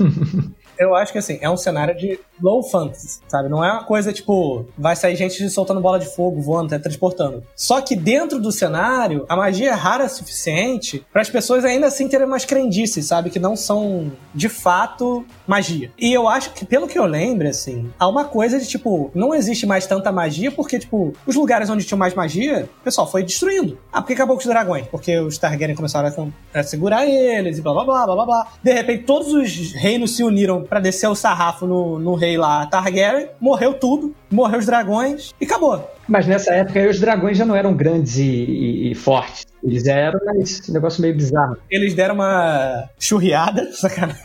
eu 0.78 0.94
acho 0.94 1.12
que 1.12 1.18
assim, 1.18 1.38
é 1.40 1.48
um 1.48 1.56
cenário 1.56 1.96
de 1.96 2.18
low 2.40 2.62
fantasy, 2.62 3.20
sabe? 3.28 3.48
Não 3.48 3.64
é 3.64 3.70
uma 3.72 3.84
coisa 3.84 4.12
tipo, 4.12 4.66
vai 4.76 4.96
sair 4.96 5.16
gente 5.16 5.48
soltando 5.50 5.80
bola 5.80 5.98
de 5.98 6.06
fogo, 6.06 6.40
voando, 6.40 6.78
transportando. 6.78 7.42
Só 7.54 7.80
que 7.80 7.94
dentro 7.94 8.40
do 8.40 8.50
cenário, 8.50 9.24
a 9.28 9.36
magia 9.36 9.70
é 9.70 9.72
rara 9.72 10.06
o 10.06 10.08
suficiente 10.08 11.04
para 11.12 11.22
as 11.22 11.30
pessoas 11.30 11.64
ainda 11.64 11.86
assim 11.86 12.08
terem 12.08 12.26
umas 12.26 12.44
crendices, 12.44 13.06
sabe? 13.06 13.30
Que 13.30 13.38
não 13.38 13.54
são 13.54 14.10
de 14.34 14.48
fato 14.48 15.24
magia. 15.46 15.90
E 15.98 16.12
eu 16.12 16.28
acho 16.28 16.52
que, 16.52 16.64
pelo 16.64 16.88
que 16.88 16.98
eu 16.98 17.04
lembro, 17.04 17.48
assim, 17.48 17.90
há 17.98 18.08
uma 18.08 18.24
coisa 18.24 18.58
de 18.58 18.66
tipo, 18.66 19.10
não 19.14 19.34
existe 19.34 19.66
mais 19.66 19.86
tanta 19.86 20.10
magia 20.10 20.50
porque, 20.50 20.78
tipo, 20.78 21.12
os 21.26 21.36
lugares 21.36 21.70
onde 21.70 21.84
tinha 21.84 21.98
mais 21.98 22.14
magia, 22.14 22.68
o 22.80 22.84
pessoal 22.84 23.10
foi 23.10 23.22
destruindo. 23.22 23.78
Ah, 23.92 24.00
por 24.00 24.08
que 24.08 24.14
acabou 24.14 24.36
com 24.36 24.40
os 24.42 24.46
dragões? 24.48 24.86
Porque 24.88 25.18
os 25.18 25.38
Targaryen 25.38 25.76
começaram 25.76 26.32
a, 26.54 26.58
a 26.58 26.62
segurar 26.62 27.06
eles 27.06 27.58
e 27.58 27.62
blá 27.62 27.72
blá 27.72 27.84
blá 27.84 28.06
blá 28.06 28.26
blá. 28.26 28.46
De 28.62 28.72
repente, 28.72 29.04
todos 29.04 29.32
os 29.32 29.72
reinos 29.72 30.16
se 30.16 30.24
uniram 30.24 30.61
para 30.62 30.80
descer 30.80 31.08
o 31.08 31.14
sarrafo 31.14 31.66
no, 31.66 31.98
no 31.98 32.14
rei 32.14 32.36
lá, 32.36 32.66
Targaryen, 32.66 33.28
morreu 33.40 33.74
tudo, 33.74 34.14
morreu 34.30 34.58
os 34.58 34.66
dragões 34.66 35.34
e 35.40 35.44
acabou. 35.44 35.90
Mas 36.08 36.26
nessa 36.26 36.52
época 36.52 36.88
os 36.88 37.00
dragões 37.00 37.38
já 37.38 37.44
não 37.44 37.54
eram 37.54 37.74
grandes 37.74 38.16
e, 38.16 38.24
e, 38.24 38.92
e 38.92 38.94
fortes. 38.94 39.46
Eles 39.62 39.86
eram, 39.86 40.18
mas 40.24 40.68
um 40.68 40.72
negócio 40.72 41.00
meio 41.00 41.14
bizarro. 41.14 41.56
Eles 41.70 41.94
deram 41.94 42.16
uma 42.16 42.88
churriada, 42.98 43.70
sacanagem. 43.72 44.20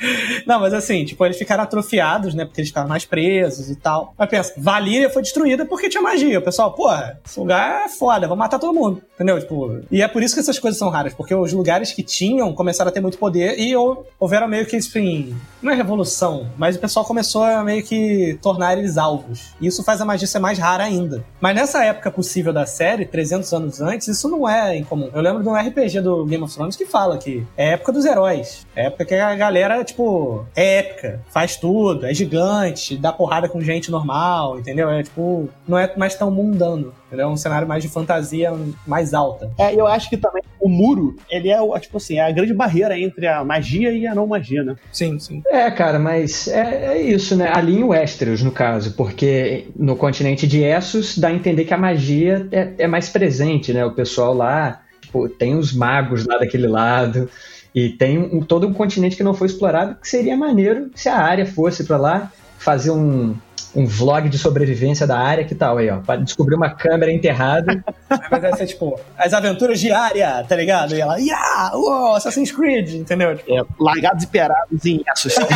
Não, 0.46 0.60
mas 0.60 0.74
assim, 0.74 1.04
tipo, 1.04 1.24
eles 1.24 1.36
ficaram 1.36 1.62
atrofiados, 1.62 2.34
né? 2.34 2.44
Porque 2.44 2.60
eles 2.60 2.68
ficaram 2.68 2.88
mais 2.88 3.04
presos 3.04 3.70
e 3.70 3.76
tal. 3.76 4.14
Mas 4.16 4.28
pensa, 4.28 4.54
Valíria 4.56 5.10
foi 5.10 5.22
destruída 5.22 5.64
porque 5.64 5.88
tinha 5.88 6.02
magia. 6.02 6.38
O 6.38 6.42
pessoal, 6.42 6.72
porra, 6.72 7.18
esse 7.24 7.38
lugar 7.38 7.86
é 7.86 7.88
foda, 7.88 8.26
vamos 8.26 8.38
matar 8.38 8.58
todo 8.58 8.74
mundo. 8.74 9.02
Entendeu? 9.14 9.40
Tipo, 9.40 9.80
e 9.90 10.02
é 10.02 10.08
por 10.08 10.22
isso 10.22 10.34
que 10.34 10.40
essas 10.40 10.58
coisas 10.58 10.78
são 10.78 10.88
raras, 10.90 11.14
porque 11.14 11.34
os 11.34 11.52
lugares 11.52 11.92
que 11.92 12.02
tinham 12.02 12.52
começaram 12.52 12.90
a 12.90 12.92
ter 12.92 13.00
muito 13.00 13.18
poder 13.18 13.58
e 13.58 13.74
houveram 14.18 14.46
meio 14.46 14.66
que, 14.66 14.76
enfim, 14.76 15.34
não 15.62 15.72
é 15.72 15.74
revolução, 15.74 16.50
mas 16.56 16.76
o 16.76 16.78
pessoal 16.78 17.04
começou 17.04 17.42
a 17.42 17.64
meio 17.64 17.82
que 17.82 18.38
tornar 18.42 18.76
eles 18.76 18.98
alvos. 18.98 19.54
E 19.60 19.66
isso 19.66 19.82
faz 19.82 20.00
a 20.00 20.04
magia 20.04 20.26
ser 20.26 20.38
mais 20.38 20.58
rara 20.58 20.84
ainda. 20.84 21.24
Mas 21.40 21.54
nessa 21.54 21.84
época 21.84 22.10
possível 22.10 22.52
da 22.52 22.66
série, 22.66 23.06
300 23.06 23.52
anos 23.52 23.80
antes, 23.80 24.08
isso 24.08 24.28
não 24.28 24.48
é 24.48 24.76
incomum. 24.76 25.10
Eu 25.14 25.22
lembro 25.22 25.42
de 25.42 25.48
um 25.48 25.54
RPG 25.54 26.00
do 26.00 26.24
Game 26.26 26.42
of 26.44 26.54
Thrones 26.54 26.76
que 26.76 26.86
fala 26.86 27.16
que 27.16 27.46
é 27.56 27.72
época 27.72 27.92
dos 27.92 28.04
heróis. 28.04 28.66
É 28.74 28.86
época 28.86 29.04
que 29.04 29.14
a 29.14 29.34
galera 29.34 29.82
tipo, 29.86 30.44
é 30.54 30.78
épica, 30.78 31.20
faz 31.30 31.56
tudo, 31.56 32.06
é 32.06 32.12
gigante, 32.12 32.96
dá 32.96 33.12
porrada 33.12 33.48
com 33.48 33.60
gente 33.60 33.90
normal, 33.90 34.58
entendeu? 34.58 34.90
É 34.90 35.02
tipo, 35.02 35.48
não 35.66 35.78
é 35.78 35.90
mais 35.96 36.14
tão 36.14 36.30
mundano. 36.30 36.92
Entendeu? 37.06 37.26
É 37.26 37.30
um 37.30 37.36
cenário 37.36 37.68
mais 37.68 37.82
de 37.82 37.88
fantasia 37.88 38.52
mais 38.86 39.14
alta. 39.14 39.50
É, 39.58 39.72
eu 39.72 39.86
acho 39.86 40.10
que 40.10 40.16
também 40.16 40.42
o 40.60 40.68
muro, 40.68 41.16
ele 41.30 41.48
é, 41.48 41.58
tipo 41.78 41.98
assim, 41.98 42.18
é 42.18 42.26
a 42.26 42.32
grande 42.32 42.52
barreira 42.52 42.98
entre 42.98 43.28
a 43.28 43.44
magia 43.44 43.92
e 43.92 44.06
a 44.06 44.14
não 44.14 44.26
magia, 44.26 44.64
né? 44.64 44.74
Sim, 44.92 45.18
sim. 45.18 45.42
É, 45.46 45.70
cara, 45.70 45.98
mas 45.98 46.48
é, 46.48 46.96
é 46.96 47.02
isso, 47.02 47.36
né? 47.36 47.50
Ali 47.54 47.78
em 47.78 47.84
Westeros, 47.84 48.42
no 48.42 48.50
caso, 48.50 48.94
porque 48.94 49.68
no 49.76 49.94
continente 49.94 50.46
de 50.46 50.64
Essos 50.64 51.16
dá 51.16 51.28
a 51.28 51.32
entender 51.32 51.64
que 51.64 51.74
a 51.74 51.78
magia 51.78 52.48
é, 52.50 52.72
é 52.78 52.86
mais 52.88 53.08
presente, 53.08 53.72
né? 53.72 53.84
O 53.84 53.92
pessoal 53.92 54.34
lá, 54.34 54.82
tipo, 55.00 55.28
tem 55.28 55.54
os 55.54 55.72
magos 55.72 56.26
lá 56.26 56.38
daquele 56.38 56.66
lado. 56.66 57.30
E 57.76 57.90
tem 57.90 58.18
um, 58.18 58.40
todo 58.40 58.66
um 58.66 58.72
continente 58.72 59.18
que 59.18 59.22
não 59.22 59.34
foi 59.34 59.48
explorado, 59.48 59.96
que 59.96 60.08
seria 60.08 60.34
maneiro 60.34 60.90
se 60.94 61.10
a 61.10 61.18
área 61.18 61.44
fosse 61.44 61.84
para 61.84 61.98
lá 61.98 62.32
fazer 62.56 62.90
um, 62.90 63.36
um 63.74 63.84
vlog 63.84 64.30
de 64.30 64.38
sobrevivência 64.38 65.06
da 65.06 65.18
área, 65.18 65.44
que 65.44 65.54
tal 65.54 65.76
aí, 65.76 65.90
ó? 65.90 65.98
Pra 65.98 66.16
descobrir 66.16 66.54
uma 66.54 66.70
câmera 66.70 67.12
enterrada. 67.12 67.84
Mas 68.08 68.40
vai 68.40 68.56
ser 68.56 68.68
tipo, 68.68 68.98
as 69.18 69.34
aventuras 69.34 69.78
de 69.78 69.92
área, 69.92 70.42
tá 70.44 70.56
ligado? 70.56 70.94
E 70.94 71.02
ela, 71.02 71.18
yeah, 71.18 71.76
uou, 71.76 72.14
Assassin's 72.14 72.50
Creed, 72.50 72.94
entendeu? 72.94 73.36
Tipo, 73.36 73.54
É, 73.54 73.62
largados 73.78 74.24
e 74.24 74.26
perados 74.26 74.86
em 74.86 75.02
Essos. 75.12 75.34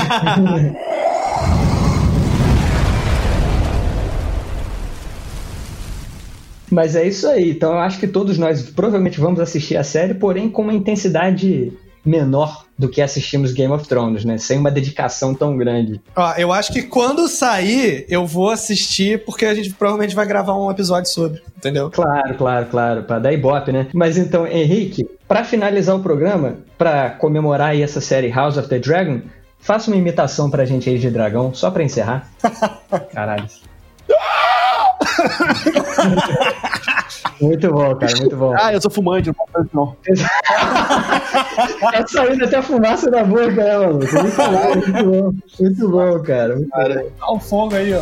Mas 6.70 6.94
é 6.94 7.09
isso 7.09 7.26
aí. 7.26 7.52
Então 7.52 7.72
eu 7.72 7.78
acho 7.78 7.98
que 7.98 8.06
todos 8.06 8.37
nós 8.37 8.68
provavelmente 8.68 9.18
vamos 9.18 9.40
assistir 9.40 9.78
a 9.78 9.83
série, 9.83 10.12
porém 10.12 10.50
com 10.50 10.61
uma 10.61 10.74
intensidade 10.74 11.72
menor 12.04 12.64
do 12.78 12.88
que 12.88 13.02
assistimos 13.02 13.52
Game 13.52 13.72
of 13.72 13.86
Thrones, 13.86 14.24
né? 14.24 14.38
Sem 14.38 14.58
uma 14.58 14.70
dedicação 14.70 15.34
tão 15.34 15.56
grande. 15.56 16.00
Ó, 16.16 16.32
eu 16.36 16.52
acho 16.52 16.72
que 16.72 16.82
quando 16.82 17.28
sair, 17.28 18.06
eu 18.08 18.26
vou 18.26 18.50
assistir, 18.50 19.24
porque 19.24 19.44
a 19.44 19.54
gente 19.54 19.72
provavelmente 19.74 20.14
vai 20.14 20.26
gravar 20.26 20.56
um 20.56 20.70
episódio 20.70 21.10
sobre, 21.10 21.42
entendeu? 21.56 21.90
Claro, 21.90 22.34
claro, 22.36 22.66
claro, 22.66 23.02
para 23.02 23.18
dar 23.18 23.32
ibope, 23.32 23.70
né? 23.70 23.88
Mas 23.92 24.16
então, 24.16 24.46
Henrique, 24.46 25.06
para 25.28 25.44
finalizar 25.44 25.94
o 25.94 26.00
programa, 26.00 26.56
para 26.78 27.10
comemorar 27.10 27.70
aí 27.70 27.82
essa 27.82 28.00
série 28.00 28.30
House 28.30 28.56
of 28.56 28.68
the 28.68 28.78
Dragon, 28.78 29.20
faça 29.58 29.90
uma 29.90 29.96
imitação 29.96 30.50
pra 30.50 30.64
gente 30.64 30.88
aí 30.88 30.98
de 30.98 31.10
dragão, 31.10 31.52
só 31.52 31.70
pra 31.70 31.82
encerrar. 31.82 32.28
Caralho. 33.12 33.46
muito 37.40 37.70
bom, 37.73 37.94
cara, 37.96 38.16
muito 38.18 38.37
bom. 38.37 38.55
ah, 38.59 38.73
eu 38.73 38.81
sou 38.81 38.90
fumante, 38.90 39.29
não 39.29 39.35
posso 39.35 39.68
não. 39.73 39.96
Tá 41.81 42.07
saindo 42.07 42.44
até 42.44 42.57
a 42.57 42.62
fumaça 42.62 43.11
da 43.11 43.25
boca, 43.25 43.51
né, 43.51 43.79
mano? 43.79 43.99
Muito 43.99 44.12
bom, 44.37 44.75
muito 44.75 45.88
bom, 45.90 46.12
muito 46.12 46.23
cara. 46.23 46.57
Muito 46.57 46.70
bom. 46.70 47.11
Dá 47.18 47.31
o 47.31 47.40
fogo 47.40 47.75
aí, 47.75 47.92
ó. 47.94 48.01